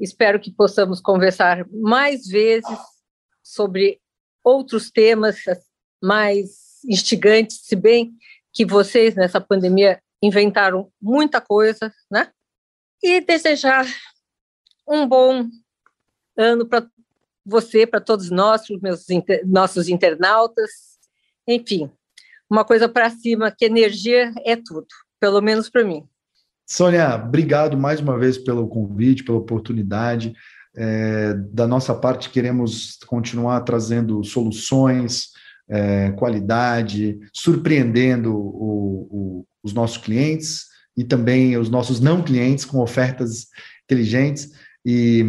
Espero 0.01 0.41
que 0.41 0.51
possamos 0.51 1.01
conversar 1.01 1.65
mais 1.71 2.27
vezes 2.27 2.77
sobre 3.41 4.01
outros 4.43 4.91
temas 4.91 5.37
mais 6.03 6.83
instigantes, 6.85 7.61
se 7.63 7.77
bem 7.77 8.13
que 8.53 8.65
vocês 8.65 9.15
nessa 9.15 9.41
pandemia 9.41 10.03
inventaram 10.21 10.93
muita 11.01 11.41
coisa, 11.41 11.93
né? 12.11 12.33
E 13.03 13.21
desejar 13.21 13.87
um 14.89 15.07
bom 15.07 15.47
ano 16.37 16.67
para 16.67 16.89
você, 17.45 17.87
para 17.87 18.01
todos 18.01 18.31
nós, 18.31 18.67
para 18.67 18.77
os 18.77 18.83
meus 18.83 19.07
nossos 19.45 19.89
internautas, 19.89 20.99
enfim, 21.47 21.91
uma 22.51 22.65
coisa 22.65 22.89
para 22.89 23.11
cima, 23.11 23.51
que 23.51 23.65
energia 23.65 24.33
é 24.45 24.57
tudo, 24.57 24.87
pelo 25.21 25.41
menos 25.41 25.69
para 25.69 25.85
mim. 25.85 26.05
Sônia, 26.67 27.15
obrigado 27.15 27.77
mais 27.77 28.01
uma 28.01 28.19
vez 28.19 28.37
pelo 28.37 28.67
convite, 28.67 29.23
pela 29.23 29.39
oportunidade. 29.39 30.35
É, 30.75 31.33
da 31.53 31.67
nossa 31.67 31.95
parte, 31.95 32.29
queremos 32.29 32.99
continuar 33.07 33.61
trazendo 33.61 34.23
soluções, 34.25 35.29
é, 35.69 36.11
qualidade, 36.13 37.19
surpreendendo 37.33 38.35
o, 38.35 39.09
o, 39.11 39.47
os 39.63 39.73
nossos 39.73 39.99
clientes 39.99 40.67
e 40.97 41.05
também 41.05 41.57
os 41.57 41.69
nossos 41.69 42.01
não 42.01 42.23
clientes 42.23 42.65
com 42.65 42.81
ofertas 42.81 43.47
inteligentes 43.85 44.51
e, 44.85 45.25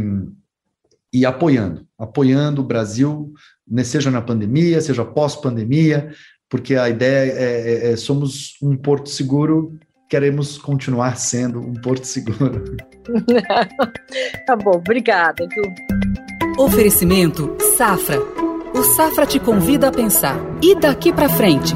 e 1.14 1.26
apoiando, 1.26 1.88
apoiando 1.98 2.62
o 2.62 2.66
Brasil, 2.66 3.34
né, 3.68 3.84
seja 3.84 4.10
na 4.12 4.22
pandemia, 4.22 4.82
seja 4.82 5.06
pós-pandemia, 5.06 6.12
porque 6.50 6.76
a 6.76 6.90
ideia 6.90 7.32
é, 7.32 7.90
é, 7.90 7.92
é 7.92 7.96
somos 7.98 8.56
um 8.62 8.76
porto 8.76 9.10
seguro 9.10 9.78
queremos 10.10 10.58
continuar 10.58 11.18
sendo 11.18 11.60
um 11.60 11.74
porto 11.74 12.06
seguro. 12.06 12.64
tá 14.46 14.56
bom, 14.56 14.78
obrigada. 14.78 15.48
Oferecimento 16.58 17.56
Safra. 17.78 18.20
O 18.74 18.84
Safra 18.84 19.26
te 19.26 19.40
convida 19.40 19.88
a 19.88 19.92
pensar. 19.92 20.38
E 20.62 20.76
daqui 20.76 21.12
para 21.12 21.30
frente? 21.30 21.76